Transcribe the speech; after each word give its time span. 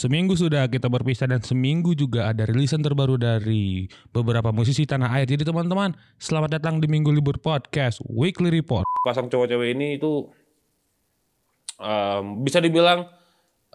Seminggu 0.00 0.32
sudah 0.32 0.64
kita 0.64 0.88
berpisah 0.88 1.28
dan 1.28 1.44
seminggu 1.44 1.92
juga 1.92 2.32
ada 2.32 2.48
rilisan 2.48 2.80
terbaru 2.80 3.20
dari 3.20 3.84
beberapa 4.16 4.48
musisi 4.48 4.88
tanah 4.88 5.12
air. 5.12 5.28
Jadi 5.28 5.44
teman-teman, 5.44 5.92
selamat 6.16 6.56
datang 6.56 6.80
di 6.80 6.88
Minggu 6.88 7.12
Libur 7.12 7.36
Podcast 7.36 8.00
Weekly 8.08 8.48
Report. 8.48 8.88
pasang 9.04 9.28
cowok-cewek 9.28 9.76
ini 9.76 10.00
itu 10.00 10.24
um, 11.76 12.40
bisa 12.40 12.64
dibilang 12.64 13.12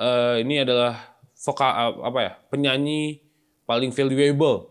uh, 0.01 0.41
ini 0.41 0.65
adalah 0.65 1.13
vokal 1.37 2.01
apa 2.01 2.19
ya 2.25 2.33
penyanyi 2.49 3.21
paling 3.69 3.93
valuable 3.93 4.65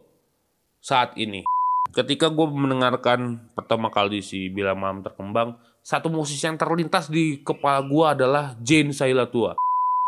saat 0.82 1.14
ini. 1.14 1.46
Ketika 1.94 2.34
gue 2.34 2.50
mendengarkan 2.50 3.54
pertama 3.54 3.94
kali 3.94 4.26
si 4.26 4.50
Bila 4.50 4.74
Malam 4.74 5.06
terkembang, 5.06 5.54
satu 5.86 6.10
musisi 6.10 6.50
yang 6.50 6.58
terlintas 6.58 7.06
di 7.06 7.46
kepala 7.46 7.78
gue 7.86 8.06
adalah 8.10 8.58
Jane 8.58 8.90
Sailatua. 8.90 9.54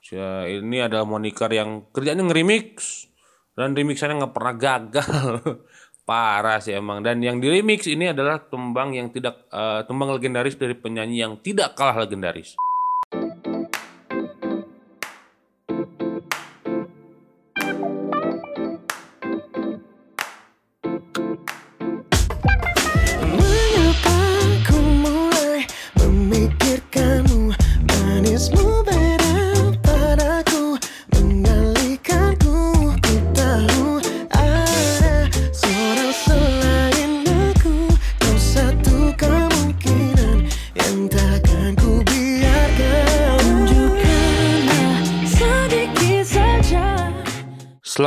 Ya, 0.06 0.46
ini 0.46 0.84
adalah 0.84 1.08
moniker 1.08 1.50
yang 1.50 1.88
kerjanya 1.90 2.22
nge-remix 2.22 3.06
dan 3.56 3.72
remixannya 3.72 4.20
nggak 4.22 4.34
pernah 4.36 4.54
gagal. 4.54 5.24
Parah 6.08 6.62
sih 6.62 6.76
emang. 6.76 7.02
Dan 7.02 7.18
yang 7.18 7.42
di 7.42 7.50
remix 7.50 7.90
ini 7.90 8.14
adalah 8.14 8.38
tembang 8.38 8.94
yang 8.94 9.10
tidak 9.10 9.50
eh, 9.50 9.82
tembang 9.88 10.14
legendaris 10.14 10.54
dari 10.54 10.78
penyanyi 10.78 11.26
yang 11.26 11.34
tidak 11.42 11.74
kalah 11.74 12.06
legendaris. 12.06 12.54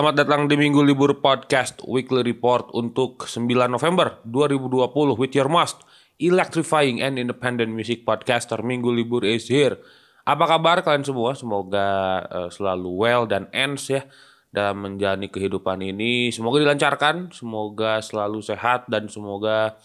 Selamat 0.10 0.26
datang 0.26 0.50
di 0.50 0.58
Minggu 0.58 0.82
Libur 0.82 1.22
Podcast 1.22 1.86
Weekly 1.86 2.26
Report 2.26 2.74
untuk 2.74 3.30
9 3.30 3.46
November 3.70 4.18
2020 4.26 4.90
with 5.14 5.38
your 5.38 5.46
most 5.46 5.86
electrifying 6.18 6.98
and 6.98 7.22
independent 7.22 7.70
music 7.70 8.10
podcaster 8.10 8.58
Minggu 8.66 8.90
Libur 8.90 9.22
is 9.22 9.46
here. 9.46 9.78
Apa 10.26 10.50
kabar 10.50 10.82
kalian 10.82 11.06
semua? 11.06 11.38
Semoga 11.38 12.26
eh, 12.26 12.50
selalu 12.50 12.90
well 12.90 13.30
dan 13.30 13.54
ends 13.54 13.86
ya 13.86 14.02
dalam 14.50 14.82
menjalani 14.82 15.30
kehidupan 15.30 15.78
ini. 15.86 16.34
Semoga 16.34 16.58
dilancarkan, 16.58 17.30
semoga 17.30 18.02
selalu 18.02 18.42
sehat 18.42 18.90
dan 18.90 19.14
semoga 19.14 19.78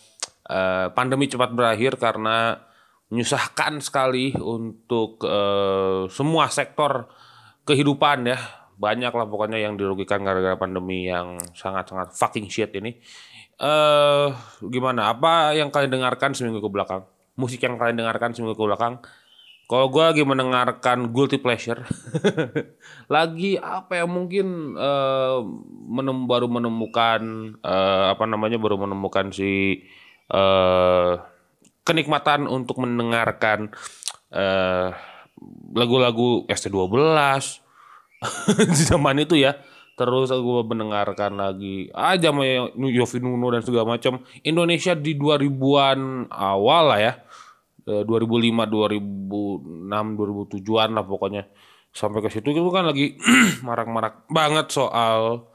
eh, 0.48 0.88
pandemi 0.96 1.28
cepat 1.28 1.52
berakhir 1.52 2.00
karena 2.00 2.64
menyusahkan 3.12 3.76
sekali 3.84 4.32
untuk 4.40 5.20
eh, 5.20 6.08
semua 6.08 6.48
sektor 6.48 7.12
kehidupan 7.68 8.24
ya 8.24 8.63
banyak 8.74 9.12
lah 9.14 9.26
pokoknya 9.26 9.58
yang 9.62 9.78
dirugikan 9.78 10.22
gara-gara 10.26 10.58
pandemi 10.58 11.06
yang 11.06 11.38
sangat-sangat 11.54 12.14
fucking 12.14 12.50
shit 12.50 12.74
ini. 12.74 12.98
Eh 13.58 14.28
gimana? 14.66 15.14
Apa 15.14 15.54
yang 15.54 15.70
kalian 15.70 16.00
dengarkan 16.00 16.34
seminggu 16.34 16.58
ke 16.58 16.70
belakang? 16.70 17.06
Musik 17.38 17.62
yang 17.62 17.78
kalian 17.78 18.02
dengarkan 18.02 18.34
seminggu 18.34 18.58
ke 18.58 18.64
belakang? 18.66 18.98
Kalau 19.64 19.88
gue 19.88 20.04
lagi 20.04 20.22
mendengarkan 20.28 21.08
guilty 21.08 21.40
pleasure, 21.40 21.80
lagi 23.14 23.56
apa 23.56 23.96
ya 23.96 24.04
mungkin 24.04 24.76
eh 24.76 25.40
menem, 25.88 26.28
baru 26.28 26.52
menemukan 26.52 27.20
eh, 27.64 28.04
apa 28.12 28.24
namanya 28.28 28.60
baru 28.60 28.76
menemukan 28.76 29.32
si 29.32 29.80
eh 30.28 31.12
kenikmatan 31.80 32.44
untuk 32.44 32.84
mendengarkan 32.84 33.72
eh 34.36 34.92
lagu-lagu 35.72 36.44
ST12 36.44 37.63
di 38.56 38.82
zaman 38.90 39.20
itu 39.22 39.36
ya. 39.38 39.56
Terus 39.94 40.26
gue 40.34 40.60
mendengarkan 40.66 41.38
lagi 41.38 41.86
aja 41.94 42.34
yang 42.34 42.74
Yofi 42.74 43.22
Nuno 43.22 43.54
dan 43.54 43.62
segala 43.62 43.94
macam. 43.94 44.26
Indonesia 44.42 44.98
di 44.98 45.14
2000-an 45.14 46.30
awal 46.34 46.84
lah 46.90 47.00
ya. 47.00 47.12
Eh, 47.86 48.02
2005, 48.02 48.66
2006, 48.66 50.18
2007-an 50.18 50.90
lah 50.98 51.04
pokoknya. 51.06 51.42
Sampai 51.94 52.26
ke 52.26 52.28
situ 52.32 52.50
itu 52.50 52.70
kan 52.74 52.90
lagi 52.90 53.14
marak-marak 53.66 54.26
banget 54.26 54.66
soal 54.74 55.46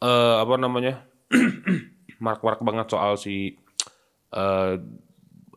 eh 0.00 0.34
apa 0.40 0.54
namanya? 0.56 1.04
marak-marak 2.24 2.64
banget 2.64 2.86
soal 2.88 3.20
si 3.20 3.60
eh 4.32 4.74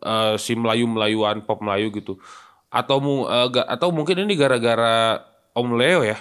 eh, 0.03 0.35
si 0.35 0.59
Melayu-Melayuan 0.59 1.39
pop 1.47 1.63
Melayu 1.63 1.87
gitu. 1.95 2.19
Atau 2.67 2.99
mu, 2.99 3.23
ga- 3.55 3.71
atau 3.71 3.95
mungkin 3.95 4.27
ini 4.27 4.35
gara-gara 4.35 5.23
Om 5.55 5.79
Leo 5.79 6.03
ya 6.03 6.19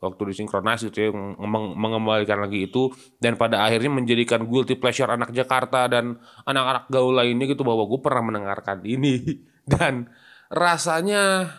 waktu 0.00 0.22
disinkronasi 0.32 0.92
itu 0.92 1.08
ya 1.08 1.10
meng- 1.14 1.76
mengembalikan 1.76 2.42
lagi 2.44 2.68
itu 2.68 2.92
dan 3.20 3.40
pada 3.40 3.64
akhirnya 3.64 3.92
menjadikan 3.92 4.44
guilty 4.44 4.76
pleasure 4.76 5.08
anak 5.08 5.32
Jakarta 5.32 5.88
dan 5.88 6.20
anak-anak 6.44 6.88
gaul 6.92 7.16
lainnya 7.16 7.48
gitu 7.48 7.64
bahwa 7.64 7.88
gue 7.88 8.00
pernah 8.00 8.22
mendengarkan 8.22 8.84
ini. 8.84 9.44
Dan 9.66 10.06
rasanya 10.46 11.50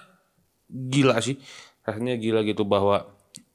gila 0.68 1.20
sih 1.20 1.40
rasanya 1.88 2.20
gila 2.20 2.44
gitu 2.44 2.68
bahwa 2.68 3.08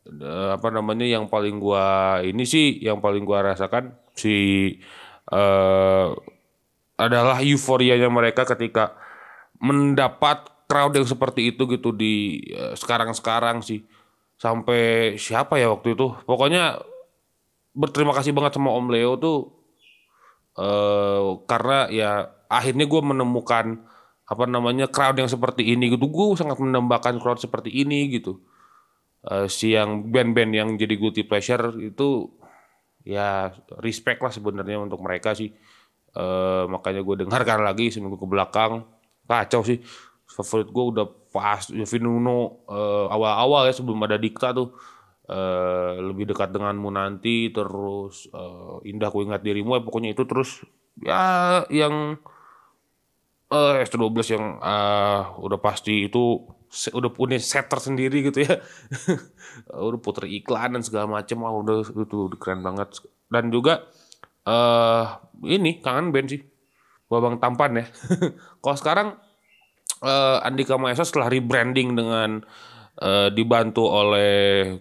eh, 0.09 0.51
apa 0.57 0.69
namanya 0.73 1.05
yang 1.05 1.29
paling 1.29 1.61
gua 1.61 2.19
ini 2.25 2.45
sih 2.49 2.81
yang 2.81 3.01
paling 3.05 3.25
gua 3.29 3.53
rasakan 3.53 3.93
si 4.17 4.35
eh 5.33 6.09
adalah 7.01 7.41
euforianya 7.43 8.09
mereka 8.13 8.45
ketika 8.45 8.95
mendapat 9.59 10.47
crowd 10.69 10.95
yang 10.95 11.09
seperti 11.09 11.53
itu 11.53 11.69
gitu 11.69 11.93
di 11.93 12.45
eh, 12.53 12.75
sekarang-sekarang 12.77 13.61
sih 13.61 13.85
sampai 14.43 15.15
siapa 15.23 15.55
ya 15.63 15.71
waktu 15.71 15.95
itu? 15.95 16.19
Pokoknya 16.27 16.83
berterima 17.79 18.11
kasih 18.11 18.35
banget 18.35 18.59
sama 18.59 18.75
Om 18.75 18.91
Leo 18.91 19.15
tuh 19.23 19.39
eh 20.59 21.23
karena 21.49 21.79
ya 21.89 22.11
akhirnya 22.51 22.85
gue 22.91 23.01
menemukan 23.01 23.67
apa 24.29 24.45
namanya 24.51 24.91
crowd 24.91 25.17
yang 25.23 25.31
seperti 25.31 25.63
ini 25.73 25.95
gitu. 25.95 26.11
Gue 26.11 26.35
sangat 26.35 26.59
menambahkan 26.59 27.23
crowd 27.23 27.39
seperti 27.39 27.71
ini 27.71 28.11
gitu. 28.11 28.43
Eh, 29.31 29.47
si 29.47 29.79
yang 29.79 30.11
band-band 30.11 30.53
yang 30.53 30.69
jadi 30.75 30.95
guilty 30.99 31.23
pleasure 31.23 31.79
itu 31.79 32.27
ya 33.07 33.55
respect 33.79 34.19
lah 34.23 34.35
sebenarnya 34.35 34.83
untuk 34.83 34.99
mereka 35.07 35.39
sih. 35.39 35.55
Eh 36.13 36.65
makanya 36.67 37.01
gue 37.07 37.25
dengarkan 37.27 37.63
lagi 37.63 37.95
seminggu 37.95 38.19
ke 38.19 38.27
belakang. 38.27 38.83
Kacau 39.31 39.63
sih. 39.63 39.79
Favorit 40.27 40.69
gue 40.69 40.85
udah 40.99 41.07
pas 41.33 41.65
Yofi 41.73 41.99
Nuno 41.99 42.69
eh, 42.69 43.07
awal-awal 43.09 43.73
ya 43.73 43.75
sebelum 43.75 44.05
ada 44.05 44.21
Dikta 44.21 44.53
tuh 44.53 44.77
eh, 45.27 45.97
lebih 45.99 46.29
dekat 46.31 46.53
denganmu 46.53 46.93
nanti 46.93 47.49
terus 47.51 48.29
eh, 48.31 48.93
indah 48.93 49.09
ku 49.09 49.25
ingat 49.25 49.41
dirimu 49.41 49.81
ya 49.81 49.83
pokoknya 49.83 50.13
itu 50.13 50.29
terus 50.29 50.63
ya 51.01 51.65
yang 51.73 52.21
eh 53.53 53.85
S12 53.85 54.17
yang 54.33 54.45
ah, 54.65 55.37
udah 55.37 55.61
pasti 55.61 56.09
itu 56.09 56.41
udah 56.73 57.11
punya 57.13 57.37
set 57.37 57.69
tersendiri 57.69 58.25
gitu 58.33 58.49
ya. 58.49 58.65
udah 59.89 60.01
puter 60.01 60.25
iklan 60.25 60.81
dan 60.81 60.83
segala 60.83 61.21
macam 61.21 61.45
wah 61.45 61.53
udah 61.53 61.85
itu 61.85 62.33
udah 62.33 62.39
keren 62.41 62.65
banget. 62.65 63.05
Dan 63.29 63.53
juga 63.53 63.85
eh 64.49 65.07
ini 65.53 65.85
kangen 65.85 66.17
band 66.17 66.29
sih. 66.33 66.43
Babang 67.13 67.37
Tampan 67.37 67.85
ya. 67.85 67.87
Kalau 68.65 68.77
sekarang 68.81 69.09
eh 70.03 70.39
Andika 70.43 70.75
Maesa 70.83 71.07
setelah 71.07 71.31
rebranding 71.31 71.95
dengan 71.95 72.43
eh, 72.99 73.29
dibantu 73.31 73.87
oleh 73.87 74.33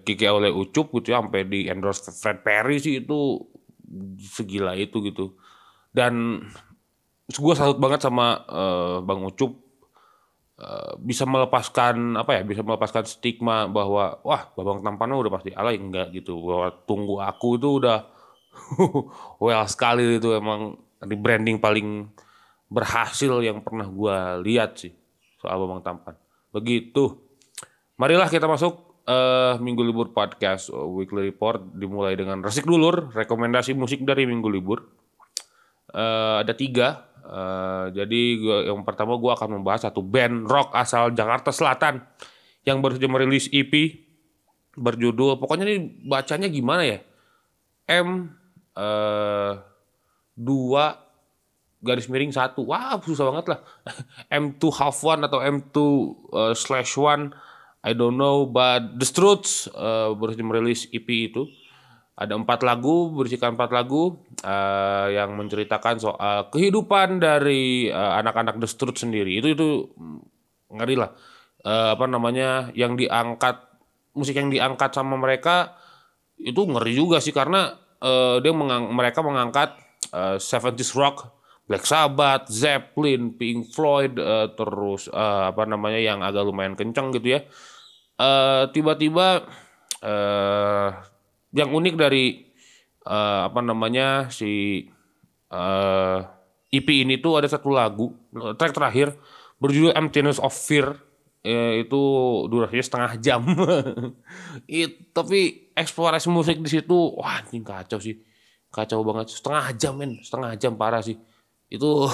Kiki 0.01 0.25
oleh 0.25 0.49
Ucup 0.49 0.89
gitu 0.97 1.13
ya 1.13 1.21
sampai 1.21 1.45
di 1.45 1.69
endorse 1.69 2.09
Fred 2.09 2.41
Perry 2.41 2.81
sih 2.81 3.05
itu 3.05 3.37
segila 4.17 4.73
itu 4.73 4.97
gitu. 5.05 5.37
Dan 5.93 6.41
gue 7.29 7.53
salut 7.55 7.77
banget 7.77 8.01
sama 8.01 8.41
eh, 8.49 8.97
Bang 9.05 9.21
Ucup. 9.25 9.61
Bisa 11.01 11.25
melepaskan 11.25 12.13
apa 12.21 12.37
ya 12.37 12.41
bisa 12.45 12.61
melepaskan 12.61 13.01
stigma 13.09 13.65
bahwa 13.65 14.21
wah 14.21 14.45
Babang 14.53 14.85
Tampannya 14.85 15.17
udah 15.17 15.31
pasti 15.33 15.49
alay. 15.57 15.81
Enggak 15.81 16.13
gitu 16.13 16.37
bahwa 16.37 16.69
tunggu 16.85 17.17
aku 17.17 17.57
itu 17.57 17.81
udah 17.81 18.05
well 19.41 19.65
sekali 19.65 20.21
itu 20.21 20.37
emang 20.37 20.77
rebranding 21.01 21.57
paling 21.57 22.13
berhasil 22.69 23.41
yang 23.41 23.65
pernah 23.65 23.89
gua 23.89 24.37
lihat 24.37 24.77
sih 24.77 25.00
soal 25.41 25.57
Babang 25.57 25.81
Tampan. 25.81 26.13
Begitu. 26.53 27.17
Marilah 27.97 28.29
kita 28.29 28.45
masuk 28.45 29.01
eh, 29.09 29.57
Minggu 29.57 29.81
Libur 29.81 30.13
Podcast 30.13 30.69
eh, 30.69 30.77
Weekly 30.77 31.33
Report 31.33 31.73
dimulai 31.73 32.13
dengan 32.13 32.45
resik 32.45 32.69
dulur 32.69 33.09
rekomendasi 33.09 33.73
musik 33.73 34.05
dari 34.05 34.29
Minggu 34.29 34.47
Libur. 34.53 34.85
Eh, 35.89 36.35
ada 36.45 36.53
tiga. 36.53 37.09
Eh, 37.25 37.85
jadi 37.97 38.21
gua, 38.37 38.57
yang 38.69 38.85
pertama 38.85 39.17
gue 39.17 39.31
akan 39.33 39.61
membahas 39.61 39.89
satu 39.89 40.05
band 40.05 40.45
rock 40.45 40.77
asal 40.77 41.09
Jakarta 41.17 41.49
Selatan 41.49 42.05
yang 42.61 42.77
baru 42.77 43.01
saja 43.01 43.09
merilis 43.09 43.49
EP 43.49 43.73
berjudul 44.77 45.41
pokoknya 45.41 45.65
ini 45.65 46.05
bacanya 46.05 46.47
gimana 46.47 46.85
ya? 46.85 46.99
M 47.89 48.29
eh, 48.77 49.53
2 50.37 51.10
garis 51.81 52.07
miring 52.07 52.31
satu. 52.31 52.63
Wah 52.63 53.01
susah 53.01 53.27
banget 53.33 53.57
lah. 53.57 53.59
M2 54.41 54.61
half 54.77 55.01
one 55.01 55.21
atau 55.25 55.41
M2 55.41 55.77
eh, 56.31 56.53
slash 56.55 56.95
one 56.95 57.33
I 57.81 57.97
don't 57.97 58.13
know 58.13 58.45
but 58.45 59.01
The 59.01 59.07
Struts 59.09 59.65
eh, 59.73 60.09
baru 60.13 60.37
merilis 60.45 60.85
EP 60.93 61.09
itu. 61.09 61.49
Ada 62.13 62.37
empat 62.37 62.61
lagu 62.61 63.09
berisikan 63.17 63.57
empat 63.57 63.73
lagu 63.73 64.21
eh, 64.45 65.07
yang 65.17 65.33
menceritakan 65.33 65.97
soal 65.97 66.53
kehidupan 66.53 67.17
dari 67.17 67.89
eh, 67.89 68.13
anak-anak 68.21 68.61
The 68.61 68.69
Struts 68.69 69.01
sendiri. 69.01 69.41
Itu 69.41 69.57
itu 69.57 69.69
mm, 69.97 70.19
ngeri 70.77 70.95
lah. 71.01 71.09
Eh, 71.65 71.89
apa 71.97 72.05
namanya 72.05 72.69
yang 72.77 72.93
diangkat 72.93 73.57
musik 74.13 74.37
yang 74.37 74.53
diangkat 74.53 74.93
sama 74.93 75.17
mereka 75.17 75.73
itu 76.37 76.61
ngeri 76.61 76.93
juga 76.93 77.17
sih. 77.17 77.33
Karena 77.33 77.73
eh, 77.97 78.37
dia 78.45 78.53
mengang- 78.53 78.93
mereka 78.93 79.25
mengangkat 79.25 79.73
eh, 80.13 80.37
70s 80.37 80.93
rock, 80.93 81.40
Black 81.69 81.87
Sabbath, 81.87 82.51
Zeppelin, 82.51 83.37
Pink 83.37 83.71
Floyd, 83.71 84.19
eh, 84.19 84.47
terus 84.57 85.07
eh, 85.07 85.43
apa 85.51 85.63
namanya 85.63 85.99
yang 86.01 86.19
agak 86.19 86.43
lumayan 86.43 86.75
kenceng 86.75 87.15
gitu 87.15 87.39
ya. 87.39 87.39
Eh, 88.19 88.63
tiba-tiba 88.75 89.47
eh, 90.03 90.89
yang 91.55 91.69
unik 91.71 91.95
dari 91.95 92.43
eh, 93.07 93.41
apa 93.47 93.59
namanya 93.63 94.27
si 94.33 94.83
eh, 95.49 96.19
EP 96.71 96.87
ini 96.87 97.19
tuh 97.19 97.39
ada 97.39 97.47
satu 97.47 97.71
lagu 97.71 98.15
track 98.31 98.71
terakhir 98.71 99.15
berjudul 99.59 99.91
Emptiness 99.91 100.39
of 100.39 100.55
Fear 100.55 100.95
itu 101.81 102.01
durasinya 102.53 102.85
setengah 102.85 103.11
jam. 103.17 103.41
It, 104.69 105.09
tapi 105.09 105.73
eksplorasi 105.73 106.29
musik 106.29 106.61
di 106.61 106.69
situ 106.69 106.93
wah 107.17 107.41
anjing 107.41 107.65
kacau 107.65 107.97
sih. 107.97 108.21
Kacau 108.69 109.01
banget 109.01 109.33
setengah 109.33 109.73
jam 109.73 109.97
men, 109.97 110.21
setengah 110.21 110.53
jam 110.61 110.77
parah 110.77 111.01
sih. 111.01 111.17
Itu 111.71 112.11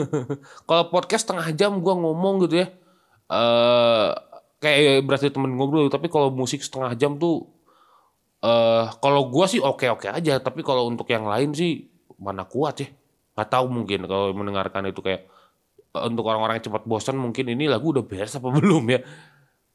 kalau 0.68 0.84
podcast 0.92 1.24
setengah 1.24 1.48
jam 1.56 1.80
gua 1.80 1.96
ngomong 1.96 2.44
gitu 2.46 2.64
ya. 2.64 2.68
eh 3.28 4.08
kayak 4.58 5.04
berarti 5.06 5.28
temen 5.30 5.52
ngobrol 5.54 5.86
tapi 5.92 6.08
kalau 6.08 6.28
musik 6.32 6.60
setengah 6.64 6.92
jam 6.96 7.16
tuh 7.20 7.46
eh 8.44 8.84
kalau 9.02 9.26
gua 9.32 9.46
sih 9.50 9.58
oke-oke 9.58 10.06
aja, 10.12 10.38
tapi 10.38 10.60
kalau 10.62 10.86
untuk 10.90 11.08
yang 11.10 11.26
lain 11.26 11.50
sih 11.56 11.88
mana 12.20 12.44
kuat 12.46 12.74
ya. 12.84 12.88
Nggak 13.34 13.48
tahu 13.54 13.66
mungkin 13.70 14.00
kalau 14.10 14.30
mendengarkan 14.36 14.90
itu 14.90 15.00
kayak 15.02 15.26
eh, 15.96 16.04
untuk 16.10 16.24
orang-orang 16.28 16.60
yang 16.60 16.66
cepat 16.70 16.84
bosan 16.86 17.16
mungkin 17.18 17.46
ini 17.54 17.66
lagu 17.70 17.90
udah 17.94 18.04
beres 18.06 18.36
apa 18.38 18.48
belum 18.58 18.84
ya. 18.94 19.00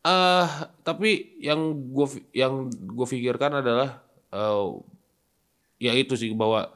eh 0.03 0.47
tapi 0.83 1.39
yang 1.39 1.61
fi- 2.11 2.27
yang 2.35 2.67
gue 2.71 3.07
pikirkan 3.07 3.63
adalah 3.63 4.03
eh 4.35 4.65
ya 5.79 5.91
itu 5.95 6.13
sih 6.15 6.31
bahwa 6.35 6.71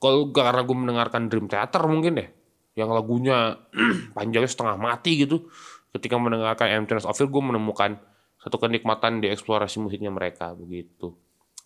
kalau 0.00 0.32
karena 0.32 0.62
gue 0.64 0.76
mendengarkan 0.76 1.28
Dream 1.28 1.46
Theater 1.48 1.84
mungkin 1.88 2.20
deh 2.20 2.28
yang 2.76 2.92
lagunya 2.92 3.56
panjangnya 4.16 4.50
setengah 4.50 4.76
mati 4.76 5.24
gitu. 5.24 5.48
Ketika 5.96 6.20
mendengarkan 6.20 6.68
Emptiness 6.84 7.08
of 7.08 7.16
Fear 7.16 7.32
gue 7.32 7.42
menemukan 7.42 7.96
satu 8.36 8.60
kenikmatan 8.60 9.24
di 9.24 9.32
eksplorasi 9.32 9.80
musiknya 9.80 10.12
mereka 10.12 10.52
begitu. 10.52 11.16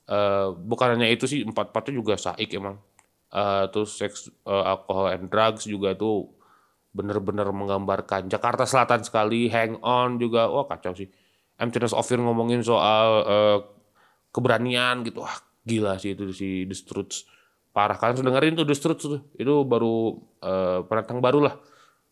Eh 0.07 0.55
bukan 0.55 0.97
hanya 0.97 1.11
itu 1.11 1.27
sih 1.27 1.43
empat 1.43 1.75
empatnya 1.75 1.93
juga 1.99 2.15
saik 2.15 2.51
emang. 2.55 2.79
Eh 3.35 3.67
terus 3.75 3.99
seks 3.99 4.31
eh, 4.31 4.65
alkohol 4.65 5.11
and 5.11 5.27
drugs 5.29 5.67
juga 5.67 5.99
tuh 5.99 6.31
bener-bener 6.91 7.47
menggambarkan 7.51 8.27
Jakarta 8.27 8.67
Selatan 8.67 9.03
sekali 9.03 9.51
Hang 9.51 9.83
On 9.83 10.15
juga. 10.15 10.47
Wah 10.47 10.71
kacau 10.71 10.95
sih. 10.95 11.11
Emptiness 11.59 11.91
of 11.91 12.07
Fear 12.07 12.23
ngomongin 12.23 12.63
soal 12.63 13.09
eh, 13.27 13.59
keberanian 14.31 15.03
gitu. 15.03 15.27
Wah 15.27 15.43
gila 15.67 15.99
sih 15.99 16.15
itu 16.15 16.31
si 16.31 16.71
The 16.71 16.77
Struts 16.79 17.40
parah 17.71 17.97
kalian 17.99 18.21
sudah 18.23 18.31
dengerin 18.35 18.55
tuh 18.59 18.67
Struts 18.75 19.05
tuh. 19.07 19.23
Itu 19.39 19.65
baru 19.65 20.19
eh, 20.43 20.79
pendatang 20.87 21.23
baru 21.23 21.51
lah 21.51 21.55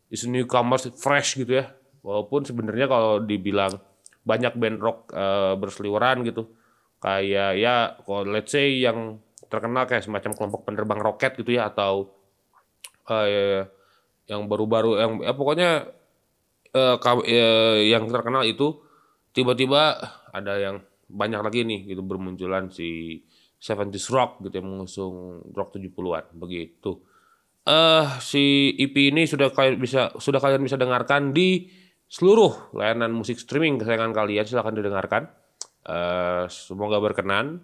is 0.08 0.24
newcomers 0.24 0.88
fresh 0.96 1.36
gitu 1.38 1.60
ya. 1.60 1.70
Walaupun 2.02 2.46
sebenarnya 2.46 2.86
kalau 2.88 3.20
dibilang 3.20 3.76
banyak 4.22 4.54
band 4.56 4.78
rock 4.80 4.98
eh, 5.12 5.54
berseliweran 5.56 6.24
gitu 6.26 6.52
kayak 6.98 7.50
ya 7.54 7.94
kalau 8.02 8.26
let's 8.26 8.50
say 8.50 8.82
yang 8.82 9.22
terkenal 9.46 9.86
kayak 9.86 10.02
semacam 10.02 10.34
kelompok 10.34 10.66
penerbang 10.66 10.98
roket 10.98 11.38
gitu 11.38 11.54
ya 11.54 11.70
atau 11.70 12.10
eh, 13.08 13.64
yang 14.28 14.44
baru-baru 14.44 15.00
yang 15.00 15.12
ya 15.24 15.32
pokoknya 15.32 15.70
kaw- 17.00 17.24
eh, 17.24 17.88
yang 17.88 18.04
terkenal 18.12 18.44
itu 18.44 18.76
tiba-tiba 19.32 19.96
ada 20.34 20.54
yang 20.60 20.76
banyak 21.08 21.40
lagi 21.40 21.64
nih 21.64 21.88
gitu 21.96 22.04
bermunculan 22.04 22.68
si 22.68 23.22
70s 23.58 24.06
rock 24.14 24.38
gitu 24.46 24.62
yang 24.62 24.68
mengusung 24.70 25.42
rock 25.52 25.74
70-an 25.74 26.30
begitu. 26.38 27.02
Eh 27.66 28.06
si 28.22 28.72
EP 28.78 28.94
ini 29.10 29.26
sudah 29.26 29.50
kalian 29.50 29.76
bisa 29.82 30.14
sudah 30.16 30.38
kalian 30.38 30.62
bisa 30.62 30.78
dengarkan 30.78 31.34
di 31.34 31.68
seluruh 32.08 32.72
layanan 32.72 33.12
musik 33.12 33.36
streaming 33.36 33.76
kesayangan 33.76 34.14
kalian 34.14 34.46
silahkan 34.46 34.72
didengarkan. 34.72 35.22
Eh 35.84 36.46
semoga 36.48 37.02
berkenan 37.02 37.60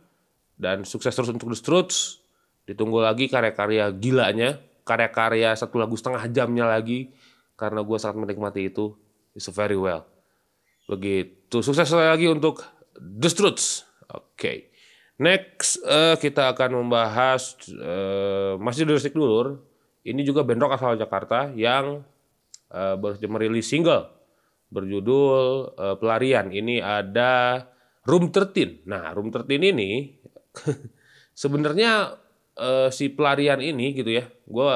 dan 0.59 0.83
sukses 0.83 1.15
terus 1.15 1.31
untuk 1.31 1.55
The 1.55 1.59
Struts. 1.59 2.21
Ditunggu 2.65 3.05
lagi 3.05 3.29
karya-karya 3.29 3.93
gilanya, 4.01 4.57
karya-karya 4.89 5.53
satu 5.53 5.77
lagu 5.77 5.95
setengah 6.01 6.25
jamnya 6.33 6.65
lagi 6.65 7.13
karena 7.61 7.85
gue 7.85 7.97
sangat 8.01 8.25
menikmati 8.25 8.73
itu. 8.73 8.97
It's 9.37 9.47
very 9.53 9.77
well. 9.77 10.09
Begitu. 10.89 11.61
Sukses 11.61 11.89
lagi 11.93 12.29
untuk 12.29 12.65
The 12.97 13.29
Struts. 13.31 13.85
Oke. 14.11 14.74
Next 15.15 15.79
eh, 15.87 16.19
kita 16.19 16.51
akan 16.51 16.83
membahas 16.83 17.55
eh, 17.71 18.59
masih 18.59 18.83
dari 18.83 18.99
Stick 18.99 19.15
Dulur. 19.15 19.63
Ini 20.05 20.21
juga 20.27 20.43
band 20.45 20.61
rock 20.61 20.75
asal 20.75 20.99
Jakarta 20.99 21.55
yang 21.55 22.03
eh, 22.75 22.95
baru 22.99 23.15
saja 23.15 23.31
merilis 23.31 23.71
single 23.71 24.11
berjudul 24.75 25.75
eh, 25.79 25.97
Pelarian. 26.03 26.51
Ini 26.51 26.83
ada 26.83 27.63
Room 28.05 28.35
13. 28.35 28.91
Nah, 28.91 29.15
Room 29.15 29.31
13 29.31 29.71
ini 29.71 30.19
sebenarnya 31.43 32.19
eh, 32.59 32.89
si 32.91 33.11
pelarian 33.15 33.63
ini 33.63 33.95
gitu 33.95 34.11
ya, 34.11 34.27
gue 34.27 34.73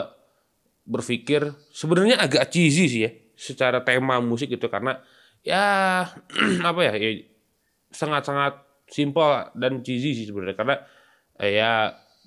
berpikir 0.88 1.52
sebenarnya 1.75 2.17
agak 2.23 2.49
cheesy 2.49 2.87
sih 2.88 3.00
ya, 3.05 3.11
secara 3.37 3.85
tema 3.85 4.23
musik 4.25 4.49
gitu 4.49 4.70
karena 4.73 5.02
ya 5.44 6.06
apa 6.70 6.81
ya, 6.81 6.93
ya 6.96 7.11
sangat-sangat 7.93 8.68
simpel 8.88 9.52
dan 9.56 9.81
cheesy 9.85 10.11
sih 10.19 10.26
sebenarnya. 10.29 10.56
Karena 10.58 10.76
eh, 11.40 11.52
ya 11.61 11.73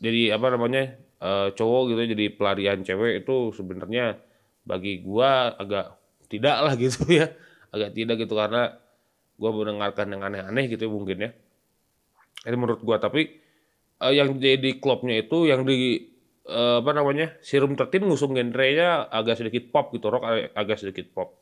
jadi 0.02 0.38
apa 0.38 0.48
namanya 0.54 0.84
eh, 1.22 1.48
cowok 1.58 1.82
gitu 1.94 2.02
jadi 2.18 2.26
pelarian 2.38 2.80
cewek 2.88 3.26
itu 3.26 3.36
sebenarnya 3.58 4.18
bagi 4.66 5.02
gua 5.06 5.56
agak 5.58 5.86
tidak 6.32 6.58
lah 6.66 6.74
gitu 6.80 7.02
ya. 7.22 7.28
Agak 7.74 7.92
tidak 7.98 8.16
gitu 8.24 8.34
karena 8.38 8.78
gua 9.40 9.52
mendengarkan 9.56 10.08
yang 10.14 10.22
aneh-aneh 10.28 10.66
gitu 10.72 10.88
ya 10.88 10.92
mungkin 10.92 11.18
ya. 11.26 11.32
Itu 12.46 12.56
menurut 12.58 12.82
gua. 12.82 12.98
Tapi 13.02 13.22
eh, 14.04 14.14
yang 14.16 14.38
jadi 14.40 14.78
klubnya 14.82 15.22
itu 15.24 15.48
yang 15.50 15.64
di 15.68 16.02
eh, 16.48 16.78
apa 16.82 16.92
namanya 16.96 17.38
Serum 17.46 17.74
13 17.78 18.08
ngusung 18.10 18.34
genrenya 18.38 19.10
agak 19.12 19.40
sedikit 19.42 19.70
pop 19.74 19.94
gitu 19.96 20.08
rock 20.14 20.24
ag- 20.26 20.52
agak 20.58 20.78
sedikit 20.82 21.08
pop. 21.14 21.38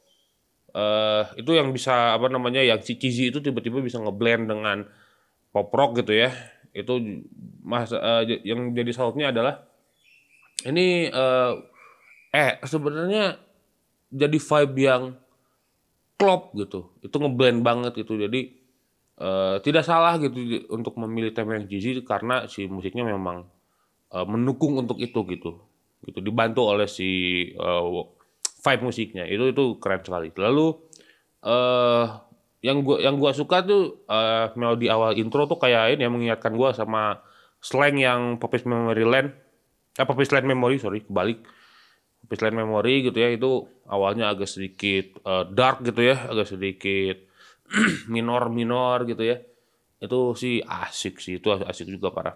Eh 0.76 1.24
itu 1.42 1.52
yang 1.58 1.74
bisa 1.76 2.16
apa 2.18 2.28
namanya 2.30 2.62
yang 2.64 2.80
si 2.84 2.96
cheesy 3.02 3.32
itu 3.34 3.40
tiba-tiba 3.44 3.82
bisa 3.84 3.98
ngeblend 4.02 4.46
dengan 4.52 4.86
pop 5.54 5.70
rock 5.74 6.02
gitu 6.04 6.14
ya. 6.16 6.30
Itu 6.74 7.02
mas 7.66 7.90
j- 8.30 8.44
yang 8.46 8.72
jadi 8.78 8.92
salutnya 8.94 9.34
adalah 9.34 9.66
ini 10.68 11.08
eh 11.10 11.52
eh 12.36 12.52
sebenarnya 12.64 13.40
jadi 14.12 14.38
vibe 14.38 14.78
yang 14.80 15.04
klop 16.20 16.52
gitu. 16.58 16.92
Itu 17.04 17.16
ngeblend 17.22 17.64
banget 17.64 17.92
gitu. 18.04 18.20
Jadi 18.20 18.42
eh, 19.20 19.56
tidak 19.64 19.84
salah 19.88 20.20
gitu 20.20 20.68
untuk 20.72 20.96
memilih 21.00 21.32
tema 21.36 21.56
yang 21.60 21.68
cheesy 21.70 22.02
karena 22.04 22.46
si 22.52 22.68
musiknya 22.68 23.08
memang 23.08 23.48
eh, 24.14 24.26
mendukung 24.28 24.78
untuk 24.80 25.00
itu 25.02 25.22
gitu. 25.30 25.52
Gitu 26.06 26.20
dibantu 26.24 26.68
oleh 26.70 26.88
si 26.90 27.10
eh, 27.56 27.84
vibe 28.64 28.84
musiknya. 28.84 29.24
Itu 29.30 29.52
itu 29.52 29.64
keren 29.82 30.04
sekali. 30.04 30.30
Lalu 30.36 30.68
eh 31.46 32.06
yang 32.60 32.84
gua 32.84 33.00
yang 33.00 33.16
gua 33.16 33.32
suka 33.32 33.64
tuh 33.64 34.04
eh, 34.08 34.52
melodi 34.60 34.92
awal 34.92 35.16
intro 35.16 35.48
tuh 35.48 35.56
kayak 35.60 35.96
ini 35.96 36.04
yang 36.08 36.14
mengingatkan 36.16 36.52
gua 36.60 36.76
sama 36.76 37.24
slang 37.64 38.00
yang 38.00 38.36
Popis 38.40 38.68
Memory 38.68 39.06
Land. 39.08 39.30
Eh 39.96 40.06
Popis 40.08 40.32
Land 40.32 40.48
Memory 40.48 40.76
sorry 40.80 41.04
kebalik. 41.04 41.44
Popis 42.24 42.40
Land 42.44 42.60
Memory 42.60 43.08
gitu 43.08 43.18
ya 43.20 43.30
itu 43.32 43.52
awalnya 43.88 44.32
agak 44.32 44.52
sedikit 44.52 45.24
eh, 45.24 45.44
dark 45.56 45.84
gitu 45.88 46.02
ya 46.04 46.28
agak 46.28 46.52
sedikit 46.52 47.18
minor 48.14 48.52
minor 48.52 49.08
gitu 49.08 49.24
ya. 49.24 49.40
Itu 50.00 50.36
sih 50.36 50.60
asik 50.64 51.20
sih 51.24 51.40
itu 51.40 51.48
asik 51.52 51.88
juga 51.88 52.12
parah. 52.12 52.36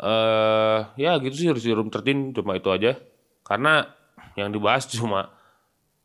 Eh 0.00 0.80
ya 1.06 1.22
gitu 1.22 1.34
sih 1.38 1.46
si 1.62 1.70
Room 1.70 1.86
13 1.86 2.34
cuma 2.34 2.58
itu 2.58 2.66
aja. 2.70 2.98
Karena 3.46 3.86
yang 4.34 4.50
dibahas 4.50 4.90
cuma 4.94 5.39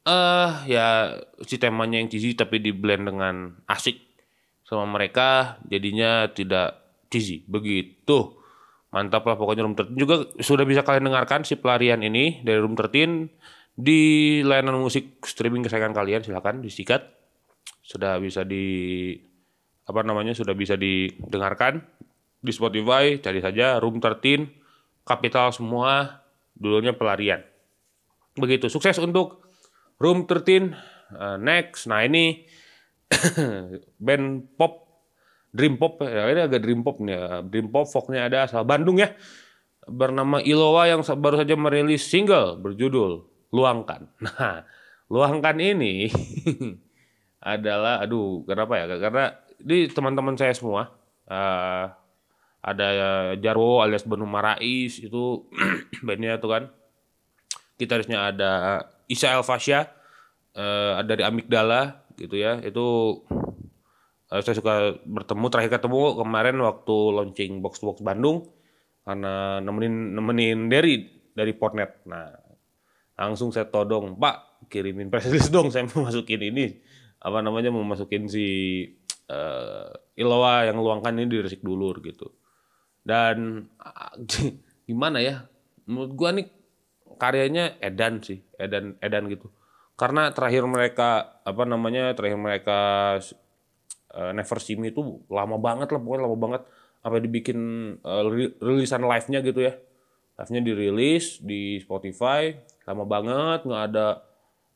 eh 0.05 0.51
ya 0.69 1.17
si 1.41 1.57
temanya 1.57 1.97
yang 1.97 2.09
cheesy 2.13 2.37
tapi 2.37 2.61
di 2.61 2.69
blend 2.69 3.09
dengan 3.09 3.57
asik 3.65 3.97
sama 4.65 4.85
mereka 4.85 5.57
jadinya 5.65 6.29
tidak 6.29 6.85
cheesy. 7.09 7.45
Begitu. 7.45 8.33
Mantap 8.89 9.27
lah 9.27 9.35
pokoknya 9.35 9.67
Room 9.67 9.75
13 9.75 9.91
juga 9.99 10.15
sudah 10.39 10.63
bisa 10.63 10.81
kalian 10.81 11.11
dengarkan 11.11 11.43
si 11.43 11.59
pelarian 11.59 11.99
ini 11.99 12.41
dari 12.41 12.57
Room 12.63 12.79
13 12.79 13.27
di 13.75 14.39
layanan 14.39 14.79
musik 14.79 15.19
streaming 15.27 15.67
kesayangan 15.67 15.93
kalian 15.93 16.23
silakan 16.23 16.63
disikat. 16.63 17.11
Sudah 17.85 18.17
bisa 18.17 18.41
di 18.47 19.13
apa 19.85 20.01
namanya 20.01 20.33
sudah 20.33 20.57
bisa 20.57 20.73
didengarkan 20.73 21.85
di 22.41 22.49
Spotify 22.49 23.21
cari 23.21 23.41
saja 23.43 23.77
Room 23.77 24.01
13 24.01 25.05
kapital 25.05 25.53
semua 25.53 26.23
dulunya 26.57 26.95
pelarian. 26.95 27.45
Begitu 28.33 28.71
sukses 28.71 28.97
untuk 28.97 29.44
Room 29.99 30.27
13 30.27 30.95
Uh, 31.13 31.37
next. 31.37 31.85
Nah, 31.85 32.01
ini 32.01 32.49
band 34.05 34.57
pop 34.57 34.85
Dream 35.55 35.79
Pop 35.79 36.03
ya 36.03 36.27
ini 36.27 36.41
agak 36.43 36.59
Dream 36.65 36.81
Pop 36.83 36.99
nih 36.99 37.15
ya. 37.15 37.39
Dream 37.45 37.71
Pop 37.71 37.87
folknya 37.87 38.27
ada 38.27 38.49
asal 38.49 38.67
Bandung 38.67 38.99
ya 38.99 39.13
bernama 39.85 40.41
Ilowa 40.41 40.89
yang 40.89 41.05
baru 41.05 41.45
saja 41.45 41.55
merilis 41.55 42.03
single 42.03 42.59
berjudul 42.59 43.23
Luangkan. 43.55 44.09
Nah, 44.25 44.67
Luangkan 45.07 45.55
ini 45.61 46.09
adalah 47.55 48.01
aduh 48.01 48.43
kenapa 48.43 48.81
ya? 48.81 48.85
Karena 48.97 49.31
di 49.61 49.87
teman-teman 49.87 50.35
saya 50.35 50.51
semua 50.51 50.91
uh, 51.29 51.85
ada 52.65 52.87
Jarwo 53.37 53.85
alias 53.85 54.03
Benu 54.03 54.25
Marais 54.25 54.97
itu 54.97 55.45
bandnya 56.05 56.41
tuh 56.41 56.49
kan 56.51 56.63
gitarisnya 57.77 58.33
ada 58.33 58.51
Isa 59.05 59.33
Elfasya 59.33 59.89
uh, 60.55 61.01
dari 61.05 61.21
Amigdala 61.21 62.05
gitu 62.17 62.35
ya. 62.39 62.59
Itu 62.63 62.85
uh, 64.31 64.41
saya 64.41 64.55
suka 64.57 64.97
bertemu 65.05 65.45
terakhir 65.51 65.71
ketemu 65.79 66.21
kemarin 66.21 66.57
waktu 66.61 66.95
launching 67.13 67.61
box 67.61 67.81
box 67.83 68.01
Bandung 68.01 68.49
karena 69.05 69.61
nemenin 69.61 70.17
nemenin 70.17 70.59
dari 70.65 71.05
dari 71.37 71.53
Portnet 71.53 72.01
nah 72.09 72.33
langsung 73.15 73.53
saya 73.53 73.69
todong 73.69 74.17
Pak 74.17 74.67
kirimin 74.67 75.13
release 75.13 75.53
dong 75.53 75.69
saya 75.69 75.85
mau 75.93 76.07
masukin 76.07 76.41
ini. 76.41 76.81
Apa 77.21 77.41
namanya 77.41 77.73
mau 77.73 77.81
masukin 77.81 78.29
si 78.29 78.45
uh, 79.29 79.89
Ilowa 80.13 80.69
yang 80.69 80.77
luangkan 80.77 81.15
ini 81.17 81.29
di 81.29 81.39
resik 81.41 81.61
dulur 81.65 82.01
gitu. 82.01 82.33
Dan 83.05 83.65
gimana 84.89 85.21
ya 85.21 85.45
menurut 85.85 86.11
gua 86.17 86.29
nih 86.33 86.49
karyanya 87.15 87.79
edan 87.79 88.21
sih 88.21 88.43
edan 88.59 88.99
edan 88.99 89.27
gitu. 89.31 89.51
Karena 89.95 90.27
terakhir 90.35 90.67
mereka 90.67 91.39
apa 91.47 91.63
namanya 91.63 92.11
terakhir 92.11 92.35
mereka 92.35 92.79
uh, 94.11 94.31
Never 94.35 94.59
See 94.59 94.75
Me 94.75 94.91
itu 94.91 95.23
lama 95.31 95.55
banget 95.55 95.87
lah 95.95 95.99
pokoknya 96.03 96.23
lama 96.27 96.37
banget. 96.37 96.61
Apa 97.05 97.21
dibikin 97.21 97.59
uh, 98.03 98.27
rilisan 98.59 99.07
live-nya 99.07 99.39
gitu 99.39 99.63
ya. 99.63 99.73
Live-nya 100.35 100.61
dirilis 100.61 101.39
di 101.39 101.79
Spotify 101.79 102.51
lama 102.85 103.07
banget 103.07 103.65
nggak 103.65 103.83
ada 103.93 104.21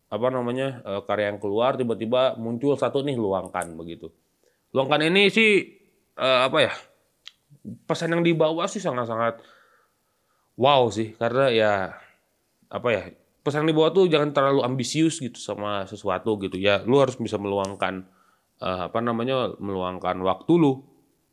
apa 0.09 0.27
namanya 0.33 0.81
uh, 0.87 1.01
karya 1.05 1.29
yang 1.29 1.37
keluar 1.37 1.77
tiba-tiba 1.77 2.33
muncul 2.39 2.73
satu 2.79 3.03
nih 3.03 3.19
luangkan 3.19 3.75
begitu. 3.75 4.09
Luangkan 4.71 5.03
ini 5.03 5.27
sih 5.29 5.67
uh, 6.15 6.47
apa 6.47 6.57
ya 6.63 6.73
pesan 7.85 8.15
yang 8.15 8.23
dibawa 8.23 8.65
sih 8.71 8.79
sangat-sangat 8.79 9.43
wow 10.55 10.87
sih. 10.87 11.13
Karena 11.19 11.51
ya 11.51 11.71
apa 12.69 12.87
ya 12.93 13.03
pesan 13.43 13.65
yang 13.65 13.73
dibawa 13.73 13.89
tuh 13.89 14.05
jangan 14.05 14.29
terlalu 14.29 14.61
ambisius 14.61 15.17
gitu 15.17 15.39
sama 15.39 15.87
sesuatu 15.89 16.37
gitu 16.43 16.59
ya. 16.59 16.83
Lu 16.85 17.01
harus 17.01 17.17
bisa 17.17 17.39
meluangkan 17.41 18.05
uh, 18.61 18.91
apa 18.91 18.99
namanya 18.99 19.55
meluangkan 19.57 20.19
waktu 20.21 20.53
lu 20.59 20.83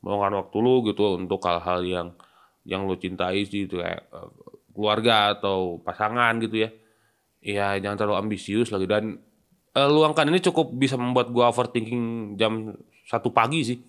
meluangkan 0.00 0.38
waktu 0.46 0.56
lu 0.62 0.74
gitu 0.86 1.18
untuk 1.18 1.42
hal-hal 1.44 1.82
yang 1.82 2.08
yang 2.62 2.86
lu 2.86 2.94
cintai 2.96 3.42
sih 3.44 3.66
gitu 3.66 3.82
kayak 3.82 4.06
uh, 4.14 4.30
keluarga 4.72 5.36
atau 5.36 5.82
pasangan 5.82 6.38
gitu 6.40 6.66
ya. 6.66 6.70
Ya 7.42 7.76
jangan 7.78 8.00
terlalu 8.00 8.16
ambisius 8.26 8.70
lagi. 8.70 8.86
Dan 8.86 9.18
uh, 9.74 9.88
luangkan 9.90 10.30
ini 10.30 10.40
cukup 10.40 10.72
bisa 10.72 10.94
membuat 10.96 11.28
gua 11.34 11.50
overthinking 11.50 12.34
jam 12.38 12.74
satu 13.06 13.30
pagi 13.30 13.60
sih. 13.62 13.78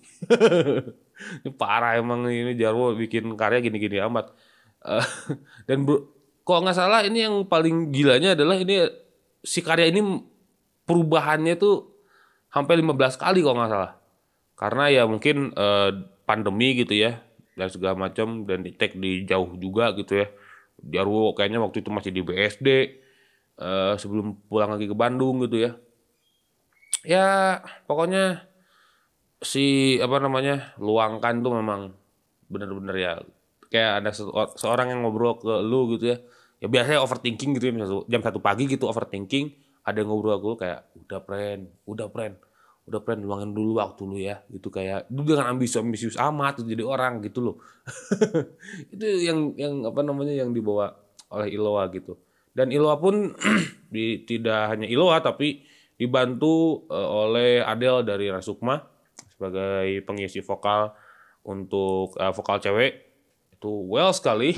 Ini 1.18 1.50
parah 1.58 1.98
emang 1.98 2.30
ini 2.30 2.54
Jarwo 2.54 2.94
bikin 2.94 3.34
karya 3.34 3.58
gini-gini 3.58 3.98
amat. 4.06 4.30
Uh, 4.78 5.02
dan 5.66 5.82
bro, 5.82 6.17
kok 6.48 6.64
nggak 6.64 6.80
salah 6.80 7.04
ini 7.04 7.28
yang 7.28 7.44
paling 7.44 7.92
gilanya 7.92 8.32
adalah 8.32 8.56
ini 8.56 8.88
si 9.44 9.60
karya 9.60 9.92
ini 9.92 10.00
perubahannya 10.88 11.60
tuh 11.60 11.92
hampir 12.48 12.80
15 12.80 13.20
kali 13.20 13.44
kok 13.44 13.52
nggak 13.52 13.68
salah. 13.68 13.92
Karena 14.56 14.88
ya 14.88 15.02
mungkin 15.04 15.52
eh, 15.52 15.90
pandemi 16.24 16.72
gitu 16.72 16.96
ya 16.96 17.20
dan 17.52 17.68
segala 17.68 18.08
macam 18.08 18.48
dan 18.48 18.64
di 18.64 18.72
tag 18.72 18.96
di 18.96 19.28
jauh 19.28 19.60
juga 19.60 19.92
gitu 19.92 20.24
ya. 20.24 20.32
Jarwo 20.80 21.36
kayaknya 21.36 21.60
waktu 21.60 21.84
itu 21.84 21.92
masih 21.92 22.16
di 22.16 22.24
BSD 22.24 22.68
eh, 23.60 23.94
sebelum 24.00 24.40
pulang 24.48 24.72
lagi 24.72 24.88
ke 24.88 24.96
Bandung 24.96 25.44
gitu 25.44 25.68
ya. 25.68 25.76
Ya 27.04 27.60
pokoknya 27.84 28.48
si 29.44 30.00
apa 30.00 30.16
namanya 30.16 30.72
luangkan 30.80 31.44
tuh 31.44 31.52
memang 31.60 31.92
bener-bener 32.48 32.96
ya 32.96 33.12
kayak 33.68 34.00
ada 34.00 34.10
seorang 34.56 34.96
yang 34.96 35.04
ngobrol 35.04 35.36
ke 35.36 35.52
lu 35.60 35.92
gitu 35.92 36.16
ya 36.16 36.18
ya 36.58 36.66
biasanya 36.66 37.00
overthinking 37.02 37.58
gitu 37.58 37.64
ya 37.70 37.86
jam 38.10 38.20
satu 38.22 38.42
pagi 38.42 38.66
gitu 38.66 38.90
overthinking 38.90 39.54
ada 39.86 40.02
yang 40.02 40.10
ngobrol 40.10 40.36
aku 40.36 40.58
kayak 40.58 40.90
udah 40.94 41.20
friend 41.24 41.62
udah 41.86 42.06
friend 42.10 42.34
udah 42.88 43.00
friend 43.04 43.20
luangin 43.20 43.52
dulu 43.52 43.76
waktu 43.78 44.02
lu 44.08 44.16
ya 44.16 44.40
gitu 44.48 44.72
kayak 44.72 45.12
lu 45.12 45.20
dengan 45.22 45.52
ambisius 45.52 45.84
ambisius 45.84 46.16
amat 46.16 46.64
jadi 46.64 46.80
orang 46.80 47.20
gitu 47.20 47.44
loh. 47.44 47.56
Itu 48.96 49.04
yang 49.04 49.52
yang 49.60 49.84
apa 49.84 50.00
namanya 50.00 50.32
yang 50.32 50.56
dibawa 50.56 50.96
oleh 51.28 51.52
Iloa 51.52 51.84
gitu. 51.92 52.16
Dan 52.56 52.72
Iloa 52.72 52.96
pun 52.96 53.36
di, 53.94 54.24
tidak 54.24 54.72
hanya 54.72 54.88
Iloa 54.88 55.20
tapi 55.20 55.68
dibantu 56.00 56.88
uh, 56.88 57.28
oleh 57.28 57.60
Adele 57.60 58.08
dari 58.08 58.32
Rasukma 58.32 58.80
sebagai 59.36 60.00
pengisi 60.08 60.40
vokal 60.40 60.88
untuk 61.44 62.16
uh, 62.16 62.32
vokal 62.32 62.58
cewek 62.64 63.07
itu 63.58 63.74
well 63.90 64.14
sekali. 64.14 64.54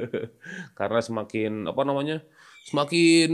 Karena 0.78 1.00
semakin 1.04 1.68
apa 1.68 1.82
namanya 1.84 2.24
semakin 2.64 3.30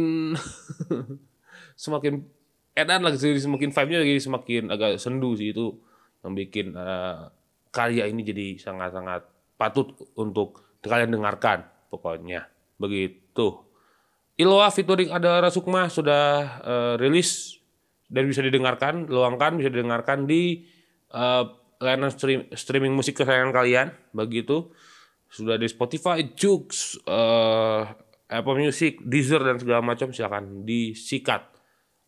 semakin 1.82 2.26
edan 2.74 3.06
lagi 3.06 3.18
jadi 3.22 3.38
semakin 3.38 3.70
vibe-nya 3.70 3.98
jadi 4.02 4.22
semakin 4.22 4.62
agak 4.74 4.98
sendu 4.98 5.38
sih 5.38 5.54
itu 5.54 5.78
yang 6.26 6.34
bikin 6.34 6.74
uh, 6.74 7.30
karya 7.70 8.10
ini 8.10 8.26
jadi 8.26 8.58
sangat-sangat 8.58 9.22
patut 9.54 9.94
untuk 10.18 10.66
kalian 10.82 11.14
dengarkan 11.14 11.66
pokoknya. 11.94 12.50
Begitu. 12.78 13.62
Iloa 14.38 14.70
featuring 14.70 15.10
ada 15.10 15.42
Rasukma 15.42 15.90
sudah 15.90 16.26
uh, 16.62 16.94
rilis 16.98 17.58
dan 18.06 18.26
bisa 18.26 18.42
didengarkan 18.42 19.10
luangkan 19.10 19.58
bisa 19.58 19.70
didengarkan 19.70 20.30
di 20.30 20.66
uh, 21.10 21.58
layanan 21.82 22.10
stream, 22.10 22.46
streaming 22.54 22.94
musik 22.94 23.18
kesayangan 23.18 23.50
kalian. 23.50 23.90
Begitu 24.14 24.70
sudah 25.28 25.60
di 25.60 25.68
Spotify, 25.68 26.24
Joox, 26.32 26.96
uh, 27.04 27.84
Apple 28.28 28.56
Music, 28.60 29.00
Deezer 29.04 29.40
dan 29.44 29.60
segala 29.60 29.80
macam 29.84 30.12
silakan 30.12 30.64
disikat 30.64 31.48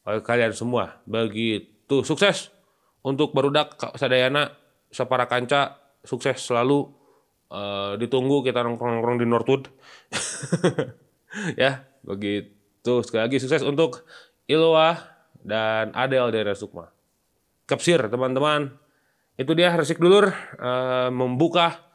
oleh 0.08 0.24
kalian 0.24 0.52
semua. 0.56 1.00
Begitu 1.04 2.00
sukses 2.04 2.52
untuk 3.04 3.32
Barudak 3.36 3.76
Sadayana 3.96 4.52
Sapara 4.92 5.28
Kanca 5.28 5.80
sukses 6.04 6.40
selalu 6.40 6.88
uh, 7.52 7.94
ditunggu 8.00 8.40
kita 8.40 8.64
nongkrong-nongkrong 8.64 9.20
di 9.20 9.26
Northwood. 9.28 9.68
ya, 11.60 11.84
begitu 12.04 13.04
sekali 13.04 13.22
lagi 13.28 13.36
sukses 13.40 13.60
untuk 13.64 14.04
Ilwa 14.48 14.96
dan 15.40 15.92
Adel 15.96 16.32
dari 16.32 16.52
Sukma. 16.56 16.88
Kapsir 17.68 18.00
teman-teman. 18.08 18.76
Itu 19.40 19.56
dia 19.56 19.72
resik 19.72 19.96
dulur 19.96 20.36
uh, 20.60 21.08
membuka 21.08 21.89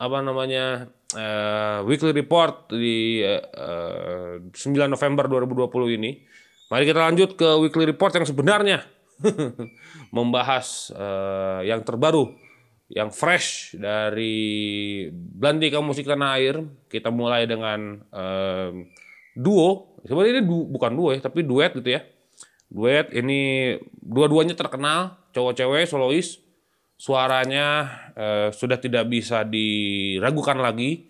apa 0.00 0.24
namanya 0.24 0.88
uh, 1.12 1.84
weekly 1.84 2.16
report 2.16 2.72
di 2.72 3.20
uh, 3.20 4.40
9 4.48 4.56
November 4.88 5.28
2020 5.28 6.00
ini. 6.00 6.24
Mari 6.72 6.88
kita 6.88 7.04
lanjut 7.04 7.36
ke 7.36 7.48
weekly 7.60 7.84
report 7.84 8.16
yang 8.16 8.24
sebenarnya 8.24 8.80
membahas 10.16 10.88
uh, 10.96 11.60
yang 11.60 11.84
terbaru, 11.84 12.32
yang 12.88 13.12
fresh 13.12 13.76
dari 13.76 15.04
Belantika 15.12 15.84
Musik 15.84 16.08
Tanah 16.08 16.40
Air. 16.40 16.64
Kita 16.88 17.12
mulai 17.12 17.44
dengan 17.44 18.00
uh, 18.16 18.72
duo, 19.36 20.00
sebenarnya 20.08 20.40
ini 20.40 20.42
du 20.48 20.64
bukan 20.64 20.96
duo 20.96 21.12
ya, 21.12 21.20
tapi 21.20 21.44
duet 21.44 21.76
gitu 21.76 22.00
ya. 22.00 22.00
Duet 22.72 23.12
ini 23.12 23.74
dua-duanya 24.00 24.56
terkenal, 24.56 25.20
cowok-cewek, 25.36 25.84
solois 25.84 26.40
suaranya 27.00 27.88
eh, 28.12 28.48
sudah 28.52 28.76
tidak 28.76 29.08
bisa 29.08 29.40
diragukan 29.48 30.60
lagi 30.60 31.08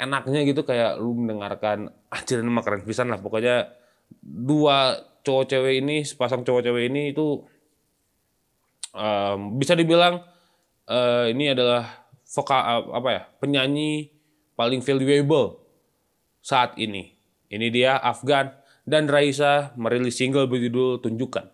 enaknya 0.00 0.48
gitu 0.48 0.64
kayak 0.64 0.96
lu 0.96 1.12
mendengarkan 1.12 1.92
anjir 2.08 2.40
ini 2.40 2.48
mah 2.48 2.64
keren 2.64 2.82
pisan 2.88 3.12
lah 3.12 3.20
pokoknya 3.20 3.68
dua 4.24 4.96
cowok 5.20 5.44
cewek 5.44 5.84
ini 5.84 6.08
sepasang 6.08 6.40
cowok 6.42 6.64
cewek 6.64 6.88
ini 6.88 7.12
itu 7.12 7.44
em, 8.96 9.60
bisa 9.60 9.76
dibilang 9.76 10.24
eh, 10.88 11.36
ini 11.36 11.52
adalah 11.52 12.08
vokal 12.24 12.90
apa 12.96 13.08
ya 13.12 13.22
penyanyi 13.38 14.08
paling 14.58 14.82
valuable 14.82 15.62
saat 16.42 16.74
ini. 16.80 17.14
Ini 17.48 17.68
dia 17.70 18.00
Afgan 18.00 18.52
dan 18.88 19.06
Raisa 19.06 19.72
merilis 19.76 20.16
single 20.18 20.48
berjudul 20.48 20.98
Tunjukkan. 21.04 21.46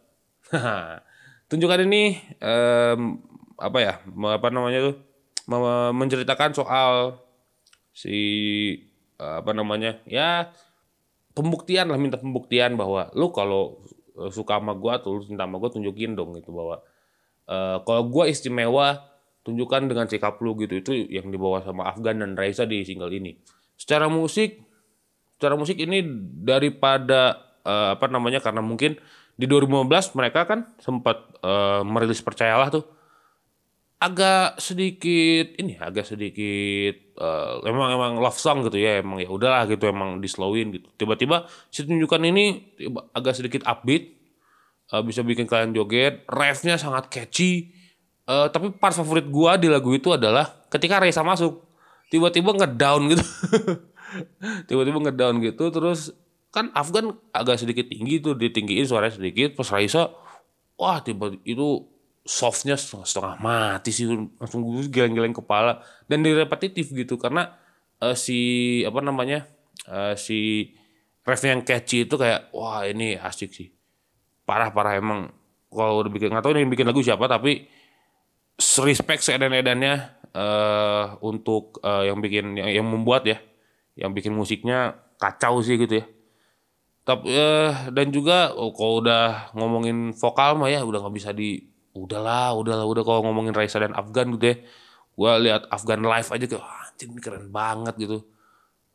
Tunjukkan 1.54 1.86
ini 1.86 2.18
em, 2.42 3.22
apa 3.62 3.78
ya 3.78 4.02
apa 4.34 4.48
namanya 4.50 4.90
tuh 4.90 4.98
me- 5.46 5.94
menceritakan 5.94 6.50
soal 6.50 7.22
si 7.94 8.18
eh, 9.22 9.36
apa 9.38 9.54
namanya 9.54 10.02
ya 10.02 10.50
pembuktian 11.30 11.94
lah 11.94 11.94
minta 11.94 12.18
pembuktian 12.18 12.74
bahwa 12.74 13.06
lu 13.14 13.30
kalau 13.30 13.78
suka 14.34 14.58
sama 14.58 14.74
gua 14.74 14.98
atau 14.98 15.14
lu 15.14 15.22
cinta 15.22 15.46
sama 15.46 15.62
gua 15.62 15.70
tunjukin 15.70 16.18
dong 16.18 16.34
gitu 16.34 16.50
bahwa 16.50 16.82
eh, 17.46 17.78
kalau 17.86 18.02
gua 18.10 18.26
istimewa 18.26 19.14
tunjukkan 19.46 19.86
dengan 19.86 20.10
sikap 20.10 20.42
lu 20.42 20.58
gitu. 20.58 20.74
Itu 20.82 20.90
yang 20.90 21.30
dibawa 21.30 21.62
sama 21.62 21.86
Afgan 21.86 22.18
dan 22.18 22.34
Raisa 22.34 22.66
di 22.66 22.82
single 22.82 23.14
ini. 23.14 23.38
Secara 23.78 24.10
musik 24.10 24.58
secara 25.38 25.54
musik 25.54 25.78
ini 25.78 26.02
daripada 26.42 27.38
eh, 27.62 27.94
apa 27.94 28.10
namanya 28.10 28.42
karena 28.42 28.58
mungkin 28.58 28.98
di 29.34 29.50
2015 29.50 30.14
mereka 30.14 30.46
kan 30.46 30.70
sempat 30.78 31.18
eh, 31.42 31.82
merilis 31.82 32.22
percayalah 32.22 32.70
tuh. 32.70 32.84
Agak 33.98 34.60
sedikit 34.60 35.56
ini 35.56 35.80
agak 35.80 36.04
sedikit 36.04 36.94
eh, 37.18 37.54
emang 37.66 37.88
emang 37.94 38.12
love 38.20 38.36
song 38.36 38.62
gitu 38.66 38.76
ya 38.76 39.00
emang 39.00 39.18
ya 39.22 39.30
udahlah 39.30 39.66
gitu 39.66 39.90
emang 39.90 40.22
dislowin 40.22 40.70
gitu. 40.70 40.86
Tiba-tiba 40.94 41.48
si 41.72 41.82
tunjukkan 41.82 42.22
ini 42.22 42.74
tiba- 42.78 43.10
agak 43.10 43.34
sedikit 43.34 43.66
upbeat 43.66 44.02
eh, 44.92 45.02
bisa 45.02 45.24
bikin 45.26 45.48
kalian 45.50 45.74
joget. 45.74 46.22
Refnya 46.30 46.78
sangat 46.78 47.10
catchy. 47.10 47.74
Eh, 48.24 48.46
tapi 48.52 48.70
part 48.76 48.94
favorit 48.94 49.26
gua 49.28 49.58
di 49.58 49.66
lagu 49.66 49.90
itu 49.92 50.14
adalah 50.14 50.64
ketika 50.70 51.00
Raisa 51.02 51.26
masuk 51.26 51.64
tiba-tiba 52.12 52.54
ngedown 52.54 53.10
gitu. 53.10 53.24
Tiba-tiba 54.70 54.98
ngedown 55.10 55.42
gitu 55.42 55.74
terus 55.74 56.14
kan 56.54 56.70
Afgan 56.70 57.18
agak 57.34 57.58
sedikit 57.58 57.90
tinggi 57.90 58.22
tuh 58.22 58.38
ditinggiin 58.38 58.86
suaranya 58.86 59.18
sedikit. 59.18 59.58
Pas 59.58 59.66
Raisa 59.74 60.14
wah 60.78 61.02
tiba 61.02 61.34
itu 61.42 61.90
softnya 62.22 62.78
setengah, 62.78 63.06
setengah 63.10 63.34
mati 63.42 63.90
sih 63.90 64.06
langsung 64.38 64.62
geleng-geleng 64.86 65.34
kepala. 65.34 65.82
Dan 66.06 66.22
repetitif 66.22 66.94
gitu 66.94 67.18
karena 67.18 67.58
eh, 67.98 68.14
si 68.14 68.38
apa 68.86 69.02
namanya 69.02 69.50
eh, 69.90 70.14
si 70.14 70.70
refnya 71.26 71.58
yang 71.58 71.66
catchy 71.66 72.06
itu 72.06 72.14
kayak 72.14 72.54
wah 72.54 72.86
ini 72.86 73.18
asik 73.18 73.50
sih. 73.50 73.74
Parah-parah 74.46 75.02
emang. 75.02 75.34
Kalau 75.74 76.06
udah 76.06 76.12
bikin 76.14 76.30
nggak 76.30 76.44
tahu 76.46 76.54
yang 76.54 76.70
bikin 76.70 76.86
lagu 76.86 77.02
siapa 77.02 77.26
tapi 77.26 77.66
respect 78.86 79.26
seedan-edannya 79.26 79.94
eh 80.30 81.06
untuk 81.18 81.82
eh, 81.82 82.06
yang 82.06 82.22
bikin 82.22 82.54
yang, 82.54 82.70
yang 82.70 82.86
membuat 82.86 83.26
ya 83.26 83.42
yang 83.98 84.14
bikin 84.14 84.30
musiknya 84.30 84.94
kacau 85.18 85.58
sih 85.62 85.78
gitu 85.78 85.98
ya 86.02 86.13
tapi 87.04 87.28
eh, 87.36 87.92
dan 87.92 88.08
juga 88.08 88.56
oh, 88.56 88.72
kalau 88.72 89.04
udah 89.04 89.52
ngomongin 89.52 90.16
vokal 90.16 90.56
mah 90.56 90.72
ya 90.72 90.80
udah 90.80 91.04
nggak 91.04 91.14
bisa 91.14 91.30
di 91.36 91.60
udahlah 91.92 92.56
udahlah 92.56 92.88
udah 92.88 93.04
kalau 93.04 93.20
ngomongin 93.28 93.52
Raisa 93.52 93.76
dan 93.76 93.92
Afgan 93.92 94.32
gitu 94.40 94.56
ya. 94.56 94.56
Gua 95.14 95.38
lihat 95.38 95.68
Afgan 95.70 96.02
live 96.02 96.26
aja 96.32 96.44
kayak 96.48 96.64
wah, 96.64 96.88
ini 96.96 97.20
keren 97.20 97.52
banget 97.52 97.94
gitu. 98.00 98.24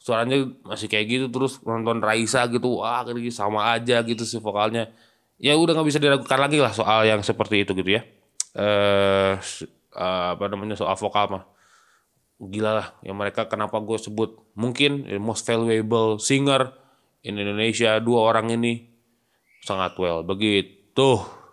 Suaranya 0.01 0.41
masih 0.65 0.89
kayak 0.89 1.05
gitu 1.05 1.25
terus 1.29 1.61
nonton 1.61 2.01
Raisa 2.01 2.49
gitu 2.49 2.81
wah 2.81 3.05
ini 3.05 3.29
sama 3.29 3.77
aja 3.77 4.01
gitu 4.01 4.25
sih 4.25 4.41
vokalnya. 4.41 4.89
Ya 5.37 5.53
udah 5.55 5.77
nggak 5.77 5.87
bisa 5.87 6.01
diragukan 6.01 6.39
lagi 6.41 6.57
lah 6.59 6.73
soal 6.73 7.05
yang 7.05 7.21
seperti 7.21 7.61
itu 7.61 7.77
gitu 7.77 7.93
ya. 7.93 8.01
Eh 8.57 9.37
eh, 9.93 10.27
apa 10.33 10.43
namanya 10.49 10.73
soal 10.73 10.97
vokal 10.97 11.29
mah. 11.29 11.43
Gila 12.41 12.71
lah 12.73 12.87
yang 13.05 13.21
mereka 13.21 13.45
kenapa 13.45 13.77
gue 13.85 14.01
sebut 14.01 14.33
mungkin 14.57 15.05
the 15.05 15.21
most 15.21 15.45
valuable 15.45 16.17
singer 16.17 16.73
in 17.23 17.35
Indonesia 17.35 17.99
dua 17.99 18.31
orang 18.31 18.51
ini 18.53 18.87
sangat 19.63 19.95
well. 19.99 20.23
Begitu 20.23 21.09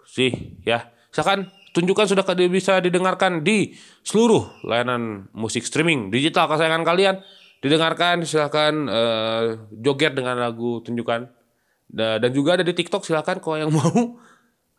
sih 0.06 0.62
ya. 0.62 0.90
Silakan 1.10 1.50
tunjukkan 1.74 2.06
sudah 2.08 2.24
bisa 2.48 2.78
didengarkan 2.80 3.44
di 3.44 3.74
seluruh 4.06 4.64
layanan 4.64 5.28
musik 5.34 5.66
streaming 5.66 6.08
digital. 6.08 6.48
Kesayangan 6.48 6.84
kalian 6.86 7.14
didengarkan 7.60 8.22
silakan 8.22 8.86
eh, 8.88 9.44
joget 9.82 10.14
dengan 10.14 10.38
lagu 10.38 10.80
tunjukkan. 10.84 11.28
Da- 11.86 12.18
dan 12.18 12.30
juga 12.34 12.58
ada 12.58 12.64
di 12.66 12.74
TikTok 12.74 13.06
silakan 13.06 13.38
kalau 13.38 13.56
yang 13.60 13.70
mau 13.76 14.18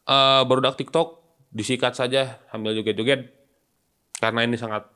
eh 0.08 0.42
baru 0.48 0.72
TikTok 0.72 1.08
disikat 1.52 1.94
saja 1.94 2.40
sambil 2.50 2.74
joget-joget. 2.74 3.34
Karena 4.18 4.42
ini 4.48 4.58
sangat 4.58 4.90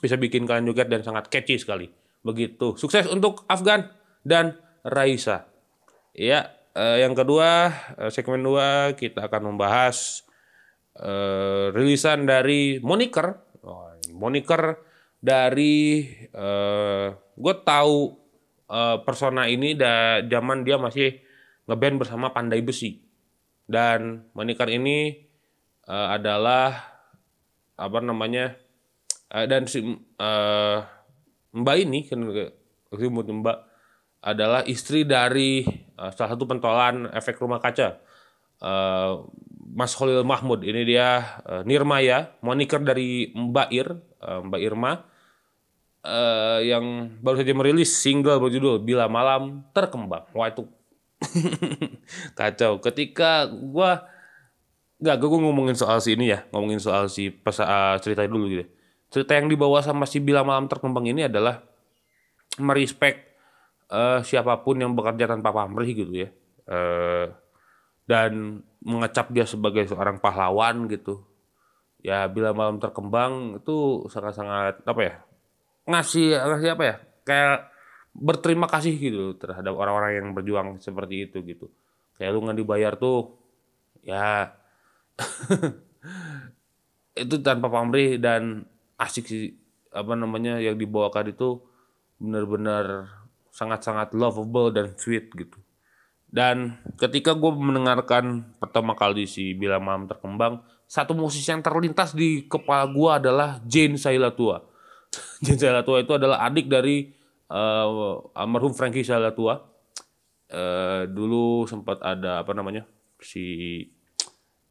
bisa 0.00 0.16
bikin 0.16 0.46
kalian 0.46 0.70
joget 0.70 0.86
dan 0.86 1.02
sangat 1.02 1.26
catchy 1.28 1.58
sekali. 1.58 1.90
Begitu. 2.20 2.76
Sukses 2.76 3.08
untuk 3.08 3.48
Afgan 3.48 3.88
dan 4.22 4.56
Raisa. 4.84 5.48
Ya, 6.16 6.50
eh, 6.74 7.04
yang 7.04 7.14
kedua, 7.14 7.70
eh, 7.98 8.10
segmen 8.10 8.42
dua 8.42 8.96
kita 8.96 9.28
akan 9.28 9.54
membahas 9.54 10.26
eh, 10.98 11.72
rilisan 11.72 12.26
dari 12.26 12.82
Moniker. 12.82 13.26
Oh, 13.64 13.92
Moniker 14.16 14.80
dari 15.20 16.08
eh 16.32 17.08
gue 17.14 17.54
tahu 17.64 17.96
eh, 18.68 18.96
persona 19.04 19.46
ini 19.46 19.76
da 19.76 20.24
zaman 20.24 20.64
dia 20.66 20.76
masih 20.80 21.20
ngeband 21.68 21.96
bersama 22.02 22.32
Pandai 22.34 22.64
Besi. 22.64 23.00
Dan 23.70 24.26
Moniker 24.34 24.66
ini 24.66 25.14
eh, 25.86 26.08
adalah 26.10 26.74
apa 27.80 27.98
namanya 28.04 28.56
eh, 29.32 29.46
dan 29.48 29.64
si 29.70 29.80
eh, 29.86 30.78
Mbak 31.50 31.76
ini 31.82 31.98
kan 32.06 32.20
Mbak 32.90 33.69
adalah 34.20 34.64
istri 34.68 35.08
dari 35.08 35.64
eh, 35.68 36.10
salah 36.12 36.36
satu 36.36 36.44
pentolan 36.44 37.08
efek 37.12 37.40
rumah 37.40 37.60
kaca. 37.60 38.00
Eh, 38.60 39.12
Mas 39.70 39.96
Khalil 39.96 40.22
Mahmud. 40.26 40.60
Ini 40.60 40.82
dia 40.84 41.40
eh, 41.44 41.62
Nirmaya 41.64 42.36
moniker 42.44 42.80
dari 42.84 43.32
Mbak 43.32 43.68
Ir 43.72 43.88
eh, 44.20 44.40
Mbak 44.44 44.60
Irma. 44.60 44.92
Eh, 46.00 46.72
yang 46.72 47.12
baru 47.20 47.44
saja 47.44 47.52
merilis 47.52 47.92
single 47.92 48.40
berjudul 48.40 48.80
Bila 48.84 49.08
Malam 49.08 49.64
Terkembang. 49.72 50.28
Wah 50.32 50.48
itu 50.48 50.64
kacau. 52.38 52.80
Ketika 52.80 53.48
gua 53.48 54.08
nggak 55.00 55.16
gue 55.16 55.28
ngomongin 55.32 55.72
soal 55.72 55.96
si 56.04 56.12
ini 56.12 56.28
ya 56.28 56.44
ngomongin 56.52 56.76
soal 56.76 57.08
si 57.08 57.32
pesa, 57.32 57.64
uh, 57.64 57.96
cerita 57.96 58.24
dulu 58.28 58.52
gitu. 58.52 58.64
Cerita 59.10 59.32
yang 59.34 59.48
dibawa 59.48 59.80
sama 59.80 60.04
si 60.04 60.20
Bila 60.20 60.44
Malam 60.44 60.68
Terkembang 60.68 61.08
ini 61.08 61.26
adalah 61.26 61.64
merespek 62.60 63.29
eh, 63.90 64.20
siapa 64.22 64.62
pun 64.62 64.78
yang 64.78 64.94
bekerja 64.94 65.26
tanpa 65.26 65.50
pamrih 65.50 65.90
gitu 65.92 66.14
ya. 66.14 66.28
Eh, 66.70 67.26
dan 68.06 68.62
mengecap 68.82 69.30
dia 69.30 69.46
sebagai 69.46 69.86
seorang 69.86 70.22
pahlawan 70.22 70.86
gitu. 70.90 71.22
Ya 72.00 72.24
Bila 72.30 72.56
Malam 72.56 72.80
Terkembang 72.80 73.60
itu 73.60 74.08
sangat-sangat 74.08 74.80
apa 74.88 75.00
ya 75.04 75.14
ngasih 75.84 76.38
ngasih 76.38 76.70
apa 76.78 76.84
ya 76.86 76.96
kayak 77.26 77.58
berterima 78.14 78.66
kasih 78.70 78.94
gitu 78.96 79.36
terhadap 79.36 79.74
orang-orang 79.76 80.22
yang 80.22 80.28
berjuang 80.32 80.80
seperti 80.80 81.28
itu 81.28 81.42
gitu. 81.44 81.66
Kayak 82.16 82.30
lu 82.34 82.40
nggak 82.46 82.58
dibayar 82.58 82.92
tuh 82.96 83.36
ya 84.00 84.56
itu 87.22 87.36
tanpa 87.44 87.68
pamrih 87.68 88.16
dan 88.16 88.64
asik 88.96 89.28
sih 89.28 89.52
apa 89.92 90.16
namanya 90.16 90.56
yang 90.62 90.78
dibawakan 90.78 91.34
itu 91.34 91.60
benar-benar 92.16 93.19
sangat-sangat 93.50 94.14
lovable 94.14 94.70
dan 94.70 94.94
sweet 94.96 95.30
gitu. 95.34 95.58
Dan 96.30 96.78
ketika 96.94 97.34
gue 97.34 97.50
mendengarkan 97.50 98.54
pertama 98.62 98.94
kali 98.94 99.26
si 99.26 99.50
Bila 99.58 99.82
Malam 99.82 100.06
Terkembang 100.06 100.62
satu 100.86 101.14
musisi 101.14 101.50
yang 101.50 101.62
terlintas 101.62 102.14
di 102.14 102.46
kepala 102.46 102.86
gue 102.86 103.10
adalah 103.10 103.58
Jane 103.66 103.98
Sailatua. 103.98 104.62
Jane 105.44 105.58
Sailatua 105.58 106.02
itu 106.02 106.14
adalah 106.14 106.46
adik 106.46 106.70
dari 106.70 107.10
eh, 107.50 107.86
almarhum 108.34 108.74
Frankie 108.74 109.06
Sailatua. 109.06 109.58
Eh, 110.50 111.06
dulu 111.10 111.66
sempat 111.66 112.02
ada 112.02 112.42
apa 112.42 112.54
namanya 112.54 112.86
si 113.22 113.86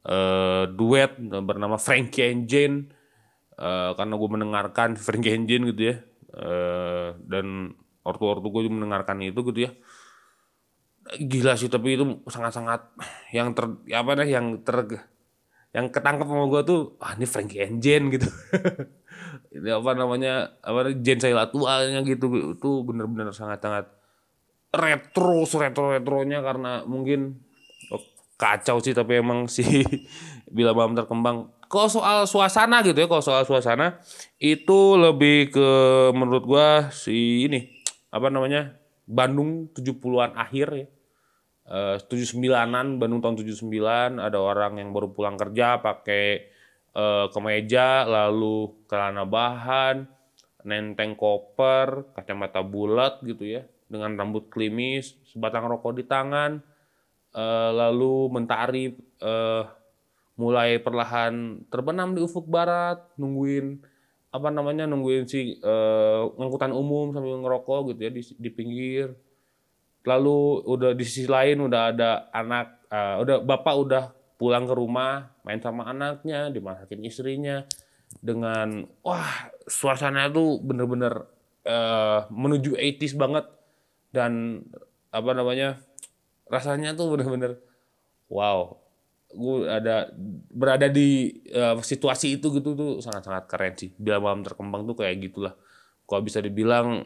eh, 0.08 0.64
duet 0.72 1.20
bernama 1.20 1.76
Frankie 1.76 2.24
and 2.24 2.48
Jane. 2.48 2.78
Eh, 3.60 3.92
karena 4.00 4.16
gue 4.16 4.30
mendengarkan 4.32 4.96
Frankie 4.96 5.36
and 5.36 5.48
Jane 5.48 5.72
gitu 5.76 5.92
ya. 5.92 5.96
Eh, 6.40 7.10
dan 7.28 7.76
ortu-ortu 8.04 8.48
gue 8.50 8.72
mendengarkan 8.72 9.20
itu 9.24 9.40
gitu 9.52 9.60
ya. 9.70 9.72
Gila 11.18 11.58
sih 11.58 11.72
tapi 11.72 11.98
itu 11.98 12.06
sangat-sangat 12.30 12.94
yang 13.34 13.58
ter 13.58 13.66
ya 13.90 14.06
apa 14.06 14.14
nih 14.20 14.38
yang 14.38 14.62
ter 14.62 14.86
yang 15.70 15.90
ketangkep 15.94 16.26
sama 16.26 16.46
gue 16.50 16.62
tuh 16.66 16.80
ah 17.02 17.14
ini 17.14 17.26
Frankie 17.30 17.62
and 17.62 17.82
Jane 17.82 18.10
gitu. 18.10 18.26
Ini 19.50 19.82
apa 19.82 19.98
namanya 19.98 20.62
apa 20.62 20.94
Jane 20.94 21.22
Sailatuanya 21.22 22.02
gitu. 22.06 22.54
Itu 22.58 22.86
bener-bener 22.86 23.34
sangat-sangat 23.34 23.90
retro 24.70 25.46
retro 25.46 25.90
retronya 25.94 26.46
karena 26.46 26.86
mungkin 26.86 27.42
kacau 28.40 28.80
sih 28.80 28.96
tapi 28.96 29.20
emang 29.20 29.46
sih. 29.52 29.84
Bila 30.56 30.74
malam 30.74 30.98
terkembang. 30.98 31.54
Kalau 31.70 31.86
soal 31.86 32.26
suasana 32.26 32.82
gitu 32.82 32.98
ya, 32.98 33.06
kalau 33.06 33.22
soal 33.22 33.46
suasana 33.46 34.02
itu 34.42 34.98
lebih 34.98 35.54
ke 35.54 35.70
menurut 36.18 36.44
gua 36.50 36.90
si 36.90 37.46
ini 37.46 37.79
apa 38.10 38.28
namanya? 38.30 38.78
Bandung 39.10 39.74
70-an 39.74 40.38
akhir 40.38 40.68
ya. 40.74 40.88
Eh 41.70 41.98
79-an 42.02 42.98
Bandung 42.98 43.22
tahun 43.22 43.46
79 43.46 44.18
ada 44.18 44.38
orang 44.42 44.82
yang 44.82 44.90
baru 44.90 45.14
pulang 45.14 45.38
kerja 45.38 45.82
pakai 45.82 46.26
eh, 46.94 47.26
kemeja 47.30 48.06
lalu 48.06 48.74
celana 48.90 49.26
bahan, 49.26 50.06
nenteng 50.66 51.14
koper, 51.14 52.14
kacamata 52.18 52.66
bulat 52.66 53.22
gitu 53.26 53.46
ya 53.46 53.64
dengan 53.90 54.14
rambut 54.14 54.54
klimis, 54.54 55.18
sebatang 55.26 55.66
rokok 55.66 55.98
di 55.98 56.06
tangan 56.06 56.62
eh, 57.34 57.72
lalu 57.74 58.30
mentari 58.30 58.94
eh, 59.22 59.64
mulai 60.40 60.80
perlahan 60.80 61.68
terbenam 61.68 62.16
di 62.16 62.24
ufuk 62.24 62.48
barat 62.48 63.04
nungguin 63.20 63.84
apa 64.30 64.48
namanya 64.54 64.86
nungguin 64.86 65.26
si 65.26 65.58
eh, 65.58 66.22
angkutan 66.38 66.70
umum 66.70 67.10
sambil 67.10 67.42
ngerokok 67.42 67.94
gitu 67.94 68.02
ya 68.06 68.12
di, 68.14 68.22
di 68.38 68.50
pinggir. 68.54 69.08
Lalu 70.06 70.64
udah 70.70 70.92
di 70.94 71.04
sisi 71.06 71.26
lain 71.26 71.66
udah 71.66 71.82
ada 71.94 72.10
anak 72.30 72.86
eh, 72.90 73.16
udah 73.26 73.42
bapak 73.42 73.76
udah 73.76 74.04
pulang 74.38 74.70
ke 74.70 74.74
rumah 74.78 75.34
main 75.44 75.60
sama 75.60 75.90
anaknya 75.90 76.48
dimasakin 76.54 77.04
istrinya 77.04 77.66
dengan 78.24 78.88
wah 79.04 79.52
suasana 79.68 80.30
tuh 80.30 80.62
bener-bener 80.62 81.26
eh, 81.66 82.20
menuju 82.30 82.78
80s 82.78 83.18
banget. 83.18 83.46
Dan 84.10 84.66
apa 85.14 85.38
namanya 85.38 85.78
rasanya 86.50 86.98
tuh 86.98 87.14
bener-bener 87.14 87.62
wow 88.30 88.89
gue 89.30 89.70
ada 89.70 90.10
berada 90.50 90.90
di 90.90 91.30
eh, 91.46 91.78
situasi 91.78 92.42
itu 92.42 92.50
gitu 92.50 92.74
tuh 92.74 92.92
sangat-sangat 93.00 93.46
keren 93.46 93.74
sih. 93.78 93.94
Bila 93.94 94.18
malam 94.18 94.42
terkembang 94.42 94.90
tuh 94.90 94.98
kayak 94.98 95.22
gitulah. 95.22 95.54
Kalau 96.10 96.22
bisa 96.26 96.42
dibilang 96.42 97.06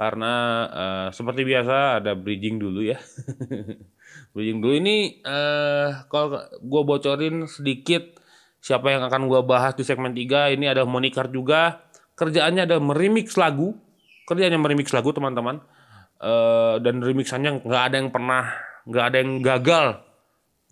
karena 0.00 0.34
eh, 0.72 1.08
seperti 1.12 1.44
biasa 1.44 2.00
ada 2.00 2.16
bridging 2.16 2.56
dulu 2.56 2.80
ya. 2.80 2.96
bridging 4.32 4.64
dulu 4.64 4.80
ini 4.80 5.20
eh 5.20 5.88
kalau 6.08 6.40
gue 6.56 6.82
bocorin 6.88 7.44
sedikit 7.44 8.16
siapa 8.64 8.96
yang 8.96 9.04
akan 9.04 9.28
gue 9.28 9.40
bahas 9.44 9.76
di 9.76 9.84
segmen 9.84 10.16
3 10.16 10.56
ini 10.56 10.72
ada 10.72 10.88
moniker 10.88 11.28
juga. 11.28 11.84
Kerjaannya 12.16 12.64
ada 12.64 12.80
meremix 12.80 13.36
lagu, 13.36 13.76
kerjanya 14.24 14.56
meremix 14.56 14.88
lagu 14.96 15.12
teman-teman. 15.12 15.60
Eh 16.16 16.80
dan 16.80 17.04
remixannya 17.04 17.60
nggak 17.60 17.82
ada 17.92 17.96
yang 18.00 18.08
pernah, 18.08 18.56
nggak 18.88 19.04
ada 19.04 19.16
yang 19.20 19.32
gagal, 19.44 19.86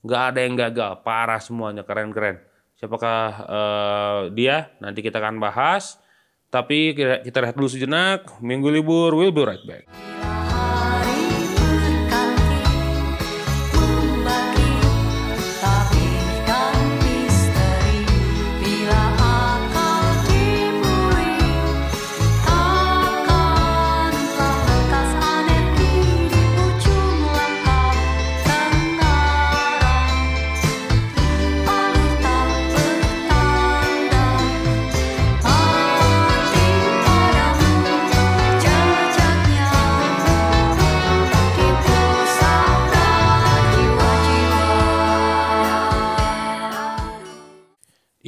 nggak 0.08 0.22
ada 0.32 0.40
yang 0.40 0.54
gagal, 0.56 0.92
parah 1.04 1.40
semuanya, 1.40 1.84
keren-keren. 1.84 2.40
Siapakah 2.80 3.20
eh, 3.44 4.20
dia? 4.32 4.72
Nanti 4.80 5.04
kita 5.04 5.20
akan 5.20 5.36
bahas. 5.36 6.00
Tapi 6.48 6.96
kita, 6.96 7.38
rehat 7.44 7.56
dulu 7.56 7.68
sejenak. 7.68 8.40
Minggu 8.40 8.72
libur, 8.72 9.12
we'll 9.12 9.32
be 9.32 9.44
right 9.44 9.60
back. 9.68 9.84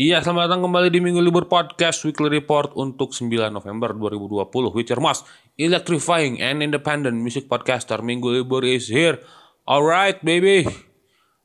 Iya, 0.00 0.24
selamat 0.24 0.48
datang 0.48 0.62
kembali 0.64 0.88
di 0.88 0.96
Minggu 1.04 1.20
Libur 1.20 1.44
Podcast 1.44 2.08
Weekly 2.08 2.40
Report 2.40 2.72
untuk 2.72 3.12
9 3.12 3.52
November 3.52 3.92
2020. 3.92 4.72
With 4.72 4.88
your 4.88 5.02
most 5.04 5.28
electrifying 5.60 6.40
and 6.40 6.64
independent 6.64 7.20
music 7.20 7.52
podcaster. 7.52 8.00
Minggu 8.00 8.32
Libur 8.32 8.64
is 8.64 8.88
here. 8.88 9.20
Alright, 9.68 10.24
baby. 10.24 10.64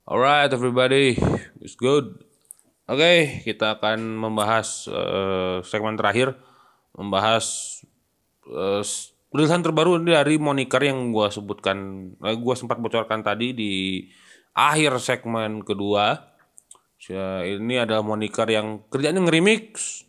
Alright, 0.08 0.56
everybody. 0.56 1.20
It's 1.60 1.76
good. 1.76 2.24
Oke, 2.88 3.44
kita 3.44 3.76
akan 3.76 4.00
membahas 4.24 4.88
eh, 4.88 5.58
segmen 5.68 6.00
terakhir. 6.00 6.39
Membahas 6.96 7.44
eh, 8.48 8.80
s- 8.80 9.12
rilisan 9.36 9.68
terbaru 9.68 10.00
dari 10.00 10.39
moniker 10.39 10.80
yang 10.80 11.12
gua 11.12 11.28
sebutkan, 11.28 12.08
eh, 12.24 12.38
gua 12.39 12.56
sempat 12.56 12.80
bocorkan 12.80 13.20
tadi 13.20 13.52
di 13.52 13.72
akhir 14.56 14.96
segmen 15.04 15.60
kedua. 15.60 16.35
Ya, 17.06 17.46
ini 17.46 17.78
adalah 17.78 18.02
moniker 18.02 18.50
yang 18.50 18.82
kerjanya 18.89 19.22
nge-remix 19.22 20.04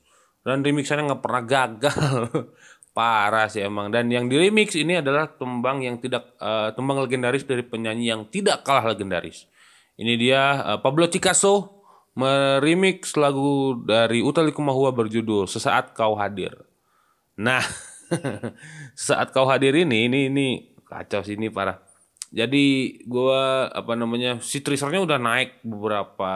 dan 0.47 0.65
remixannya 0.65 1.13
nggak 1.13 1.23
pernah 1.25 1.43
gagal. 1.45 2.07
Parah 2.97 3.53
sih 3.53 3.61
emang. 3.61 3.93
Dan 3.93 4.09
yang 4.09 4.25
di 4.25 4.41
remix 4.41 4.73
ini 4.73 4.97
adalah 4.97 5.29
tembang 5.29 5.85
yang 5.85 6.01
tidak 6.01 6.33
eh, 6.41 6.73
tembang 6.73 7.05
legendaris 7.05 7.45
dari 7.45 7.61
penyanyi 7.61 8.09
yang 8.09 8.25
tidak 8.33 8.65
kalah 8.65 8.89
legendaris. 8.89 9.45
Ini 10.01 10.17
dia 10.17 10.65
eh, 10.65 10.79
Pablo 10.81 11.05
Picasso 11.05 11.85
meremix 12.17 13.13
lagu 13.21 13.77
dari 13.85 14.25
Utha 14.25 14.41
Likumahua 14.41 14.97
berjudul 14.97 15.45
Sesaat 15.45 15.93
Kau 15.93 16.17
Hadir. 16.17 16.57
Nah, 17.37 17.61
saat 18.97 19.29
kau 19.37 19.45
hadir 19.45 19.77
ini, 19.77 20.09
ini, 20.09 20.33
ini 20.33 20.47
kacau 20.89 21.21
sih 21.21 21.37
ini 21.37 21.53
parah. 21.53 21.77
Jadi 22.33 22.97
gua 23.05 23.69
apa 23.71 23.93
namanya 23.95 24.41
si 24.41 24.65
teasernya 24.65 25.05
udah 25.05 25.19
naik 25.21 25.61
beberapa 25.63 26.33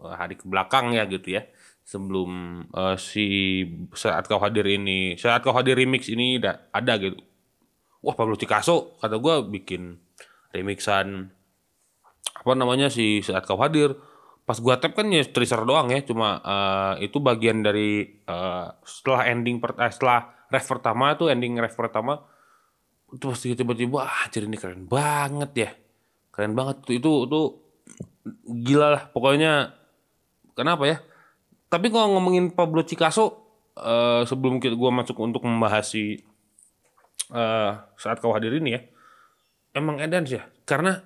hari 0.00 0.34
ke 0.38 0.44
belakang 0.48 0.94
ya 0.96 1.06
gitu 1.06 1.38
ya. 1.38 1.42
Sebelum 1.84 2.30
eh, 2.72 2.96
si 2.96 3.26
saat 3.92 4.24
kau 4.26 4.40
hadir 4.40 4.64
ini, 4.66 5.14
saat 5.20 5.44
kau 5.44 5.52
hadir 5.52 5.76
remix 5.76 6.08
ini 6.08 6.40
da- 6.40 6.66
ada 6.72 6.96
gitu. 6.98 7.20
Wah 8.04 8.14
Pablo 8.16 8.36
Picasso 8.36 8.96
kata 9.00 9.16
gua 9.20 9.40
bikin 9.44 9.96
remixan 10.52 11.28
apa 12.34 12.52
namanya 12.56 12.88
si 12.92 13.20
saat 13.24 13.44
kau 13.44 13.60
hadir. 13.60 13.96
Pas 14.44 14.60
gua 14.60 14.76
tap 14.76 14.92
kan 14.92 15.08
ya 15.08 15.24
teaser 15.24 15.64
doang 15.64 15.88
ya, 15.88 16.04
cuma 16.04 16.40
eh, 16.44 17.08
itu 17.08 17.16
bagian 17.20 17.64
dari 17.64 18.04
eh, 18.24 18.66
setelah 18.84 19.28
ending 19.32 19.56
per, 19.60 19.76
eh, 19.80 19.92
setelah 19.92 20.34
ref 20.52 20.66
pertama 20.68 21.16
tuh 21.16 21.32
ending 21.32 21.56
ref 21.58 21.74
pertama 21.74 22.20
itu 23.14 23.24
pasti 23.30 23.54
tiba-tiba 23.54 24.02
ah 24.02 24.26
anjir 24.26 24.42
ini 24.46 24.58
keren 24.58 24.90
banget 24.90 25.50
ya 25.54 25.70
keren 26.34 26.54
banget 26.58 26.82
tuh 26.82 26.94
itu 26.98 27.10
itu 27.30 27.40
gila 28.66 28.88
lah 28.98 29.02
pokoknya 29.14 29.70
kenapa 30.54 30.86
ya 30.88 30.96
tapi 31.68 31.90
kalau 31.90 32.14
ngomongin 32.18 32.54
Pablo 32.54 32.86
Picasso 32.86 33.44
eh, 33.78 34.22
sebelum 34.24 34.62
kita 34.62 34.78
gua 34.78 34.94
masuk 34.94 35.18
untuk 35.20 35.42
membahas 35.44 35.90
si 35.90 36.22
eh, 37.34 37.70
saat 37.98 38.18
kau 38.22 38.34
hadir 38.34 38.54
ini 38.56 38.70
ya 38.78 38.80
emang 39.74 39.98
edan 39.98 40.24
sih 40.24 40.38
ya 40.38 40.46
karena 40.64 41.02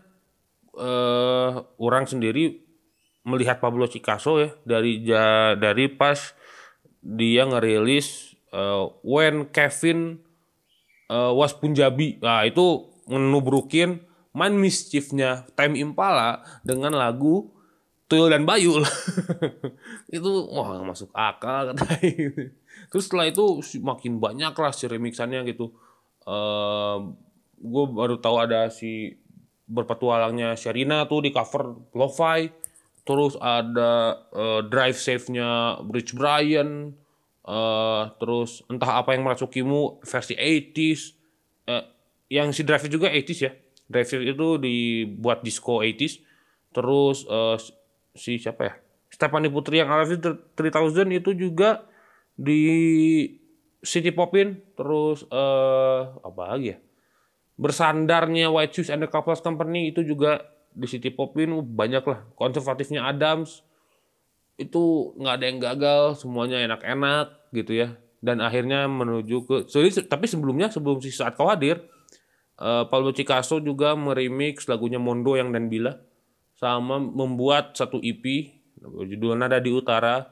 eh 0.78 1.52
orang 1.82 2.06
sendiri 2.06 2.62
melihat 3.26 3.58
Pablo 3.58 3.84
Picasso 3.90 4.38
ya 4.38 4.54
dari 4.62 5.02
ja- 5.02 5.58
dari 5.58 5.90
pas 5.90 6.32
dia 7.02 7.44
ngerilis 7.48 8.36
eh, 8.52 8.84
When 9.04 9.48
Kevin 9.52 10.22
eh, 11.08 11.32
Was 11.34 11.52
Punjabi. 11.56 12.20
Nah, 12.20 12.44
itu 12.44 12.88
ngebrukin 13.08 14.04
main 14.36 14.54
mischiefnya 14.54 15.48
Time 15.56 15.76
Impala 15.80 16.44
dengan 16.62 16.92
lagu 16.94 17.48
Tuyul 18.08 18.32
dan 18.32 18.48
Bayul. 18.48 18.80
itu 20.16 20.30
wah 20.48 20.80
masuk 20.80 21.12
akal 21.12 21.76
kata 21.76 22.00
gitu. 22.08 22.56
Terus 22.88 23.04
setelah 23.04 23.28
itu 23.28 23.60
makin 23.84 24.16
banyak 24.16 24.56
lah 24.56 24.72
si 24.72 24.88
remixannya 24.88 25.44
gitu. 25.44 25.76
Eh 26.24 26.96
gue 27.58 27.84
baru 27.92 28.16
tahu 28.16 28.36
ada 28.40 28.72
si 28.72 29.12
berpetualangnya 29.68 30.56
Sherina 30.56 31.04
tuh 31.04 31.20
di 31.20 31.30
cover 31.36 31.76
lo-fi. 31.92 32.48
Terus 33.04 33.36
ada 33.36 34.24
eh, 34.32 34.60
drive 34.64 34.96
save-nya 34.96 35.84
Rich 35.84 36.16
Brian. 36.16 36.96
eh 37.48 38.04
terus 38.20 38.60
entah 38.68 39.00
apa 39.00 39.16
yang 39.16 39.24
merasukimu 39.28 40.00
versi 40.00 40.32
80s. 40.32 41.02
Eh, 41.68 41.84
yang 42.32 42.56
si 42.56 42.64
drive 42.64 42.88
juga 42.88 43.12
80s 43.12 43.40
ya. 43.44 43.52
Drive 43.88 44.08
itu 44.16 44.48
dibuat 44.56 45.44
disco 45.44 45.84
80s. 45.84 46.24
Terus 46.72 47.24
eh, 47.28 47.56
si 48.18 48.36
siapa 48.42 48.62
ya? 48.66 48.74
Stephanie 49.08 49.48
Putri 49.48 49.80
yang 49.80 49.88
Alif 49.88 50.20
3000 50.20 50.58
itu 51.16 51.32
juga 51.32 51.88
di 52.36 52.60
City 53.80 54.10
Popin 54.10 54.58
terus 54.74 55.24
eh 55.30 56.02
apa 56.20 56.42
lagi 56.54 56.76
ya? 56.76 56.78
Bersandarnya 57.58 58.52
White 58.52 58.74
Shoes 58.74 58.90
and 58.92 59.02
the 59.02 59.10
Couples 59.10 59.42
Company 59.42 59.90
itu 59.90 60.06
juga 60.06 60.46
di 60.70 60.86
City 60.86 61.10
Popin 61.10 61.58
uh, 61.58 61.64
banyak 61.64 62.04
lah. 62.06 62.22
Konservatifnya 62.38 63.06
Adams 63.10 63.66
itu 64.58 65.14
nggak 65.18 65.34
ada 65.34 65.44
yang 65.46 65.58
gagal, 65.58 66.02
semuanya 66.22 66.62
enak-enak 66.62 67.50
gitu 67.54 67.74
ya. 67.74 67.88
Dan 68.18 68.42
akhirnya 68.42 68.86
menuju 68.90 69.46
ke 69.46 69.56
jadi, 69.70 70.06
tapi 70.06 70.26
sebelumnya 70.26 70.70
sebelum 70.70 70.98
si 70.98 71.14
saat 71.14 71.38
kau 71.38 71.46
hadir 71.46 71.86
eh, 72.58 72.84
Pablo 72.90 73.14
Picasso 73.14 73.62
juga 73.62 73.94
meremix 73.94 74.66
lagunya 74.66 74.98
Mondo 74.98 75.38
yang 75.38 75.54
dan 75.54 75.70
Bila 75.70 75.94
sama 76.58 76.98
membuat 76.98 77.78
satu 77.78 78.02
EP 78.02 78.50
judulnya 78.82 79.46
Nada 79.46 79.58
di 79.62 79.70
Utara 79.70 80.26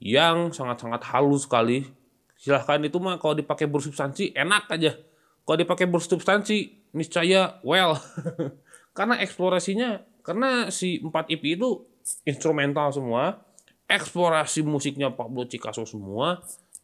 yang 0.00 0.52
sangat-sangat 0.52 1.00
halus 1.12 1.48
sekali. 1.48 1.88
Silahkan 2.36 2.80
itu 2.80 2.96
mah 2.96 3.20
kalau 3.20 3.36
dipakai 3.36 3.68
bersubstansi 3.68 4.32
enak 4.32 4.68
aja. 4.72 4.96
Kalau 5.44 5.58
dipakai 5.60 5.88
bersubstansi 5.88 6.88
niscaya 6.92 7.60
well. 7.64 7.96
karena 8.96 9.20
eksplorasinya 9.20 10.04
karena 10.20 10.68
si 10.68 11.00
4 11.00 11.32
EP 11.32 11.44
itu 11.56 11.84
instrumental 12.24 12.92
semua, 12.92 13.40
eksplorasi 13.88 14.64
musiknya 14.64 15.12
Pablo 15.12 15.44
Picasso 15.48 15.84
semua 15.84 16.40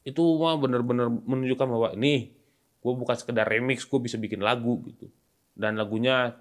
itu 0.07 0.23
mah 0.23 0.55
bener-bener 0.57 1.11
menunjukkan 1.11 1.67
bahwa 1.67 1.89
ini 1.99 2.31
gue 2.79 2.93
bukan 2.95 3.17
sekedar 3.19 3.49
remix, 3.49 3.83
gue 3.83 3.99
bisa 3.99 4.17
bikin 4.17 4.39
lagu 4.39 4.79
gitu. 4.87 5.11
Dan 5.57 5.75
lagunya 5.81 6.37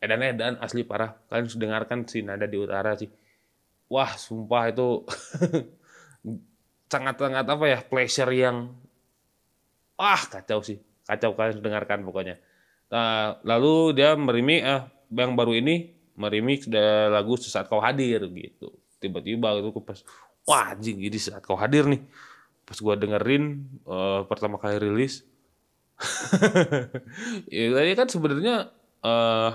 edan-edan 0.00 0.58
asli 0.60 0.82
parah. 0.82 1.16
Kalian 1.28 1.44
harus 1.46 1.58
dengarkan 1.58 1.98
si 2.08 2.24
Nada 2.24 2.48
di 2.48 2.56
Utara 2.56 2.96
sih. 2.96 3.10
Wah, 3.90 4.14
sumpah 4.14 4.70
itu 4.70 5.04
sangat-sangat 6.92 7.46
apa 7.46 7.64
ya, 7.66 7.78
pleasure 7.82 8.30
yang 8.32 8.72
wah 9.98 10.22
kacau 10.30 10.62
sih. 10.64 10.78
Kacau 11.04 11.34
kalian 11.34 11.60
dengarkan 11.60 12.06
pokoknya. 12.06 12.38
Nah, 12.90 13.38
lalu 13.46 13.94
dia 13.98 14.14
meremix 14.14 14.60
eh, 14.62 14.82
yang 15.14 15.34
baru 15.34 15.58
ini 15.58 15.94
meremix 16.18 16.66
lagu 17.10 17.34
sesaat 17.38 17.66
kau 17.66 17.82
hadir 17.82 18.22
gitu. 18.30 18.74
Tiba-tiba 19.00 19.58
itu 19.58 19.68
aku 19.72 19.82
pas 19.82 19.98
wah 20.46 20.74
anjing 20.74 20.98
ini 21.02 21.18
saat 21.18 21.42
kau 21.42 21.58
hadir 21.58 21.86
nih. 21.86 22.02
Pas 22.66 22.78
gua 22.78 22.94
dengerin 22.94 23.66
eh, 23.86 24.20
pertama 24.26 24.58
kali 24.58 24.78
rilis 24.78 25.26
ya 27.52 27.64
tadi 27.76 27.92
kan 27.92 28.08
sebenarnya 28.08 28.72
eh 29.00 29.50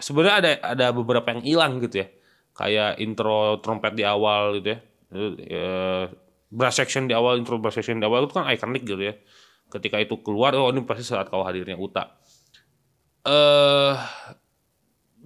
sebenarnya 0.00 0.34
ada 0.40 0.50
ada 0.76 0.86
beberapa 0.92 1.32
yang 1.32 1.42
hilang 1.42 1.72
gitu 1.82 2.04
ya. 2.04 2.08
Kayak 2.56 3.00
intro 3.04 3.60
trompet 3.60 3.92
di 3.96 4.04
awal 4.04 4.60
gitu 4.60 4.76
ya. 4.76 4.78
Itu, 5.12 5.26
eh, 5.44 6.04
brass 6.50 6.76
section 6.80 7.04
di 7.10 7.14
awal 7.16 7.40
intro 7.40 7.60
brass 7.60 7.76
section 7.76 8.00
di 8.00 8.06
awal 8.06 8.24
itu 8.28 8.34
kan 8.36 8.48
ikonik 8.48 8.84
gitu 8.86 9.02
ya. 9.02 9.14
Ketika 9.66 9.98
itu 9.98 10.22
keluar 10.22 10.54
oh 10.54 10.70
ini 10.70 10.86
pasti 10.86 11.04
saat 11.04 11.28
kau 11.28 11.42
hadirnya 11.44 11.76
Uta. 11.76 12.16
Eh 13.26 13.94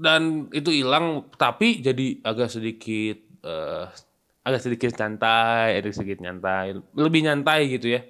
dan 0.01 0.49
itu 0.57 0.73
hilang 0.73 1.29
tapi 1.37 1.85
jadi 1.85 2.25
agak 2.25 2.49
sedikit 2.49 3.21
eh 3.45 3.85
agak 4.41 4.65
sedikit 4.65 4.97
nyantai 4.97 5.79
agak 5.79 5.93
sedikit 5.95 6.19
nyantai. 6.25 6.75
Lebih 6.97 7.21
nyantai 7.29 7.69
gitu 7.69 7.95
ya. 7.95 8.01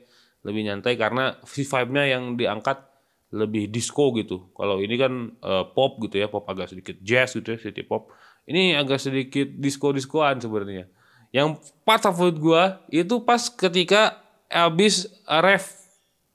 Lebih 0.41 0.63
nyantai 0.73 0.97
karena 0.97 1.37
vibe-nya 1.45 2.05
yang 2.09 2.39
diangkat 2.41 2.90
lebih 3.31 3.71
disco 3.71 4.11
gitu. 4.19 4.51
Kalau 4.59 4.83
ini 4.83 4.95
kan 4.99 5.13
eh, 5.39 5.65
pop 5.75 5.99
gitu 6.03 6.19
ya, 6.19 6.27
pop 6.31 6.45
agak 6.51 6.71
sedikit 6.75 6.97
jazz 7.03 7.35
gitu 7.35 7.55
ya, 7.55 7.59
city 7.63 7.83
pop. 7.87 8.11
Ini 8.51 8.79
agak 8.83 8.99
sedikit 8.99 9.47
disco-diskoan 9.59 10.43
sebenarnya. 10.43 10.91
Yang 11.31 11.63
part 11.87 12.03
favorit 12.03 12.37
gua 12.43 12.83
itu 12.91 13.23
pas 13.23 13.47
ketika 13.47 14.19
habis 14.51 15.07
ref 15.27 15.79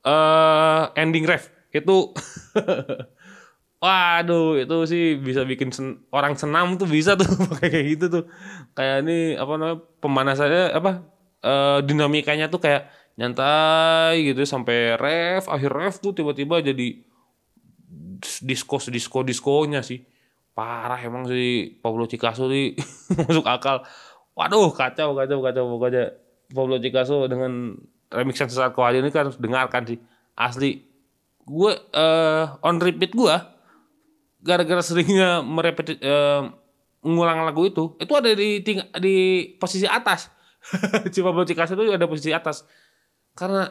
eh 0.05 0.83
ending 0.95 1.25
ref 1.27 1.49
itu 1.75 2.13
Waduh, 3.83 4.57
itu 4.63 4.75
sih 4.89 5.03
bisa 5.19 5.45
bikin 5.45 5.69
sen- 5.69 5.99
orang 6.09 6.33
senam 6.39 6.73
tuh 6.79 6.87
bisa 6.89 7.13
tuh 7.19 7.27
kayak 7.61 7.83
gitu 7.93 8.05
tuh. 8.09 8.23
Kayak 8.73 8.95
ini 9.05 9.37
apa 9.37 9.51
namanya 9.59 9.77
pemanasannya 10.01 10.63
apa 10.73 10.91
eh, 11.45 11.77
dinamikanya 11.85 12.45
tuh 12.49 12.59
kayak 12.65 12.81
nyantai 13.15 14.27
gitu 14.27 14.43
sampai 14.43 14.99
ref 14.99 15.47
akhir 15.47 15.71
ref 15.71 15.95
tuh 16.03 16.11
tiba-tiba 16.11 16.59
jadi 16.59 16.99
disco 18.43 18.79
disco 18.91 19.23
diskonya 19.23 19.81
sih. 19.83 20.03
Parah 20.55 20.99
emang 21.03 21.27
sih 21.27 21.79
Pablo 21.83 22.07
Picasso 22.07 22.47
sih 22.47 22.75
masuk 23.19 23.43
akal. 23.47 23.83
Waduh 24.35 24.71
kacau 24.71 25.15
kacau 25.15 25.39
kacau. 25.43 25.63
Pokoknya 25.75 26.15
Pablo 26.51 26.79
Picasso 26.79 27.27
dengan 27.27 27.75
remixan 28.11 28.47
sesaat 28.47 28.71
kau 28.75 28.85
ini 28.87 29.11
kan 29.11 29.27
harus 29.27 29.39
dengarkan 29.39 29.83
sih. 29.87 29.99
Asli 30.35 30.83
gue 31.45 31.71
eh 31.93 32.45
on 32.65 32.81
repeat 32.81 33.13
gue 33.13 33.35
gara-gara 34.41 34.81
seringnya 34.81 35.45
merepeti 35.45 35.97
eh, 36.01 36.41
mengulang 37.05 37.45
lagu 37.45 37.69
itu 37.69 37.93
itu 38.01 38.13
ada 38.17 38.33
di 38.33 38.59
ting- 38.65 38.91
di 38.99 39.15
posisi 39.59 39.87
atas. 39.87 40.31
Si 41.13 41.21
Pablo 41.21 41.45
Picasso 41.45 41.77
itu 41.77 41.93
ada 41.93 42.09
posisi 42.09 42.33
atas 42.33 42.65
karena 43.35 43.67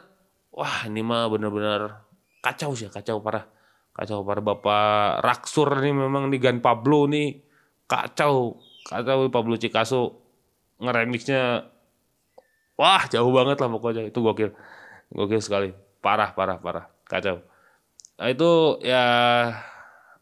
wah 0.52 0.84
ini 0.86 1.00
mah 1.00 1.26
benar-benar 1.32 2.04
kacau 2.44 2.76
sih 2.76 2.92
kacau 2.92 3.24
parah. 3.24 3.48
Kacau 3.96 4.20
parah. 4.20 4.44
Bapak 4.44 5.24
Raksur 5.24 5.80
nih 5.80 5.96
memang 5.96 6.28
nih 6.28 6.38
Gan 6.38 6.58
Pablo 6.60 7.08
nih 7.08 7.40
kacau. 7.88 8.60
Kacau 8.84 9.32
Pablo 9.32 9.56
Picasso 9.56 10.20
ngeremixnya 10.76 11.64
wah 12.76 13.02
jauh 13.08 13.32
banget 13.32 13.56
lah 13.64 13.68
pokoknya. 13.72 14.02
Itu 14.04 14.20
gokil. 14.20 14.52
Gokil 15.08 15.40
sekali. 15.40 15.72
Parah 16.04 16.36
parah 16.36 16.60
parah. 16.60 16.84
Kacau. 17.08 17.40
Nah, 18.20 18.28
itu 18.30 18.78
ya 18.84 19.04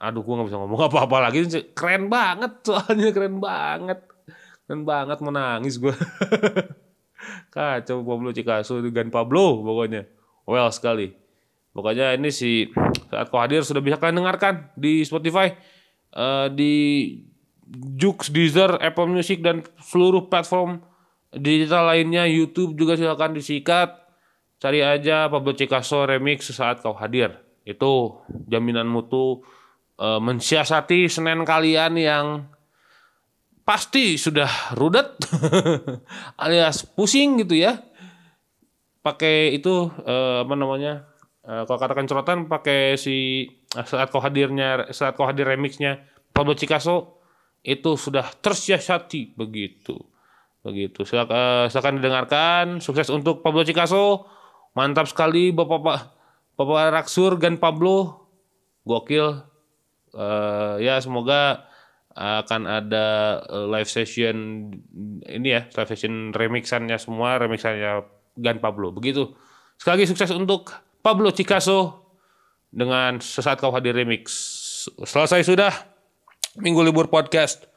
aduh 0.03 0.23
gua 0.25 0.43
nggak 0.43 0.49
bisa 0.51 0.59
ngomong 0.59 0.81
apa-apa 0.91 1.31
lagi 1.31 1.47
keren 1.79 2.07
banget 2.07 2.63
soalnya 2.63 3.11
keren 3.11 3.43
banget. 3.43 3.99
Keren 4.65 4.87
banget 4.87 5.19
menangis 5.19 5.83
gua 5.83 5.95
kacau 7.55 8.03
Pablo 8.03 8.31
itu 8.33 8.91
Gan 8.91 9.11
Pablo 9.11 9.63
pokoknya 9.63 10.09
well 10.49 10.71
sekali 10.71 11.15
pokoknya 11.73 12.15
ini 12.17 12.29
si 12.33 12.69
saat 13.09 13.29
kau 13.33 13.41
hadir 13.41 13.65
sudah 13.65 13.81
bisa 13.81 13.97
kalian 13.97 14.25
dengarkan 14.25 14.73
di 14.77 15.05
Spotify 15.05 15.53
Eh, 16.13 16.49
di 16.53 16.75
Joox, 17.73 18.29
Deezer, 18.29 18.77
Apple 18.85 19.09
Music 19.09 19.41
dan 19.41 19.65
seluruh 19.81 20.29
platform 20.29 20.85
digital 21.33 21.89
lainnya, 21.89 22.29
YouTube 22.29 22.77
juga 22.77 23.01
silakan 23.01 23.33
disikat. 23.33 23.97
Cari 24.61 24.85
aja 24.85 25.33
Pablo 25.33 25.57
Picasso 25.57 26.05
remix 26.05 26.53
sesaat 26.53 26.85
kau 26.85 26.93
hadir. 26.93 27.33
Itu 27.65 28.21
jaminan 28.45 28.93
mutu 28.93 29.41
eh, 29.97 30.21
mensiasati 30.21 31.09
Senin 31.09 31.49
kalian 31.49 31.97
yang 31.97 32.52
pasti 33.63 34.19
sudah 34.19 34.75
rudet 34.75 35.07
alias 36.43 36.87
pusing 36.87 37.43
gitu 37.43 37.59
ya. 37.59 37.83
Pakai 39.03 39.59
itu 39.59 39.91
eh, 40.07 40.47
apa 40.47 40.55
namanya? 40.55 41.13
eh, 41.43 41.63
kalau 41.67 41.79
katakan 41.79 42.07
corotan 42.07 42.39
pakai 42.47 42.95
si 42.95 43.47
eh, 43.75 43.87
saat 43.87 44.11
kau 44.15 44.23
hadirnya 44.23 44.91
saat 44.95 45.19
kau 45.19 45.27
hadir 45.27 45.47
remixnya 45.47 46.07
Pablo 46.31 46.55
Picasso 46.55 47.23
itu 47.63 47.95
sudah 47.95 48.27
tersiasati 48.43 49.39
begitu. 49.39 49.99
Begitu. 50.63 51.03
Silakan, 51.03 51.71
silakan 51.71 51.99
didengarkan. 51.99 52.65
Sukses 52.79 53.11
untuk 53.11 53.43
Pablo 53.43 53.67
Picasso. 53.67 54.27
Mantap 54.79 55.11
sekali 55.11 55.51
Bapak 55.51 55.83
Bapak 56.55 56.95
Raksur 56.95 57.39
dan 57.39 57.59
Pablo. 57.59 58.27
Gokil. 58.87 59.43
Eh, 60.15 60.75
ya 60.83 60.99
semoga 61.03 61.67
akan 62.13 62.69
ada 62.69 63.07
eh, 63.49 63.67
live 63.73 63.89
session 63.89 64.37
ini 65.25 65.49
ya, 65.49 65.65
live 65.65 65.91
session 65.91 66.31
remixannya 66.37 66.97
semua, 67.01 67.41
remixannya 67.41 68.05
Gan 68.37 68.61
Pablo. 68.61 68.93
Begitu. 68.93 69.33
Sekali 69.77 70.03
lagi 70.03 70.13
sukses 70.13 70.31
untuk 70.33 70.73
Pablo 71.03 71.33
Picasso 71.33 72.07
dengan 72.73 73.21
sesaat 73.21 73.61
kau 73.61 73.75
hadir 73.75 73.93
remix. 73.93 74.33
Selesai 75.05 75.45
sudah 75.45 75.73
Minggu 76.61 76.85
Libur 76.85 77.09
Podcast 77.09 77.69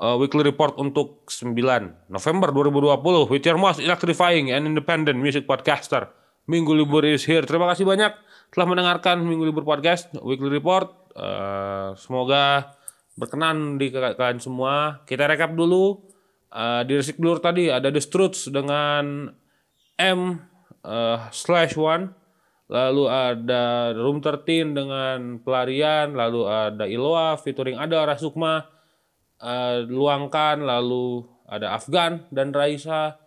uh, 0.00 0.16
Weekly 0.18 0.46
Report 0.46 0.78
untuk 0.78 1.26
9 1.30 1.54
November 2.10 2.48
2020 2.50 3.30
with 3.30 3.44
your 3.44 3.58
most 3.58 3.78
electrifying 3.82 4.50
and 4.52 4.66
independent 4.66 5.16
music 5.18 5.46
podcaster. 5.46 6.10
Minggu 6.46 6.70
Libur 6.78 7.02
is 7.02 7.26
here. 7.26 7.42
Terima 7.42 7.66
kasih 7.74 7.82
banyak 7.82 8.14
telah 8.54 8.66
mendengarkan 8.70 9.22
Minggu 9.26 9.50
Libur 9.50 9.66
Podcast 9.66 10.10
Weekly 10.22 10.50
Report. 10.50 11.10
Uh, 11.16 11.96
semoga 11.98 12.75
berkenan 13.16 13.80
di 13.80 13.88
kalian 13.90 14.38
semua. 14.38 15.02
Kita 15.08 15.24
rekap 15.26 15.56
dulu. 15.56 16.04
Uh, 16.46 16.86
di 16.86 16.94
Resik 16.96 17.18
Blur 17.18 17.42
tadi 17.42 17.68
ada 17.68 17.90
The 17.90 18.00
Struts 18.00 18.48
dengan 18.48 19.28
M 19.98 20.20
uh, 20.86 21.18
slash 21.34 21.74
one. 21.74 22.14
Lalu 22.66 23.04
ada 23.06 23.94
Room 23.94 24.18
13 24.18 24.74
dengan 24.74 25.38
pelarian, 25.38 26.18
lalu 26.18 26.50
ada 26.50 26.82
Iloa 26.82 27.38
featuring 27.38 27.78
ada 27.78 28.02
Rasukma, 28.02 28.66
eh, 29.38 29.86
Luangkan, 29.86 30.66
lalu 30.66 31.22
ada 31.46 31.78
Afgan 31.78 32.26
dan 32.34 32.50
Raisa 32.50 33.22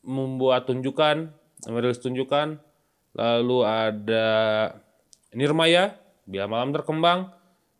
membuat 0.00 0.64
tunjukan, 0.64 1.28
merilis 1.68 2.00
tunjukan, 2.00 2.56
lalu 3.12 3.58
ada 3.68 4.28
Nirmaya, 5.36 6.00
Bila 6.24 6.48
Malam 6.48 6.72
Terkembang, 6.72 7.33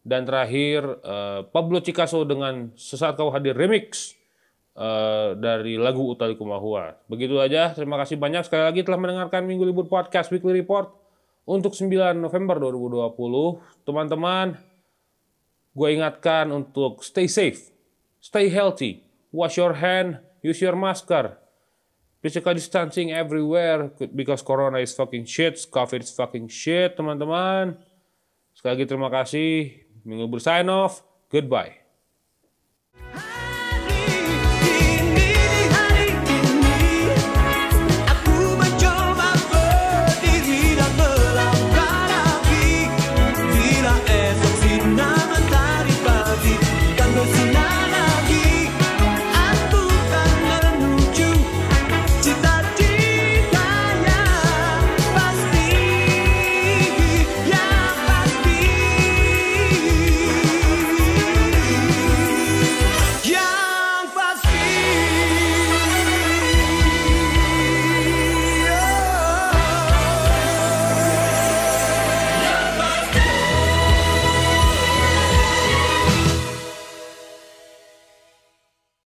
dan 0.04 0.28
terakhir 0.28 0.84
eh, 1.00 1.40
Pablo 1.48 1.80
Picasso 1.80 2.22
dengan 2.28 2.70
Sesaat 2.76 3.16
Kau 3.16 3.32
Hadir 3.32 3.56
Remix 3.56 4.12
eh, 4.76 5.32
dari 5.34 5.80
lagu 5.80 6.04
Utali 6.04 6.36
Kumahua. 6.36 6.92
Begitu 7.08 7.40
aja, 7.40 7.72
terima 7.72 7.96
kasih 7.96 8.20
banyak 8.20 8.44
sekali 8.44 8.68
lagi 8.68 8.80
telah 8.84 9.00
mendengarkan 9.00 9.48
Minggu 9.48 9.64
Libur 9.64 9.88
Podcast 9.88 10.28
Weekly 10.28 10.60
Report 10.60 10.92
untuk 11.48 11.72
9 11.72 11.88
November 12.20 12.60
2020. 12.60 13.88
Teman-teman, 13.88 14.60
gue 15.72 15.88
ingatkan 15.88 16.52
untuk 16.52 17.00
stay 17.00 17.24
safe, 17.24 17.72
stay 18.20 18.52
healthy, 18.52 19.00
wash 19.32 19.56
your 19.56 19.80
hand, 19.80 20.20
use 20.44 20.60
your 20.60 20.76
masker, 20.76 21.32
physical 22.20 22.52
distancing 22.52 23.08
everywhere 23.08 23.88
because 24.12 24.44
corona 24.44 24.84
is 24.84 24.92
fucking 24.92 25.24
shit, 25.24 25.56
covid 25.72 26.04
is 26.04 26.12
fucking 26.12 26.48
shit, 26.52 26.92
teman-teman. 26.92 27.80
Sekali 28.52 28.80
lagi 28.80 28.84
terima 28.86 29.10
kasih. 29.12 29.83
Minggu 30.04 30.26
Libur 30.26 30.40
sign 30.40 30.68
off. 30.68 31.02
Goodbye. 31.30 31.83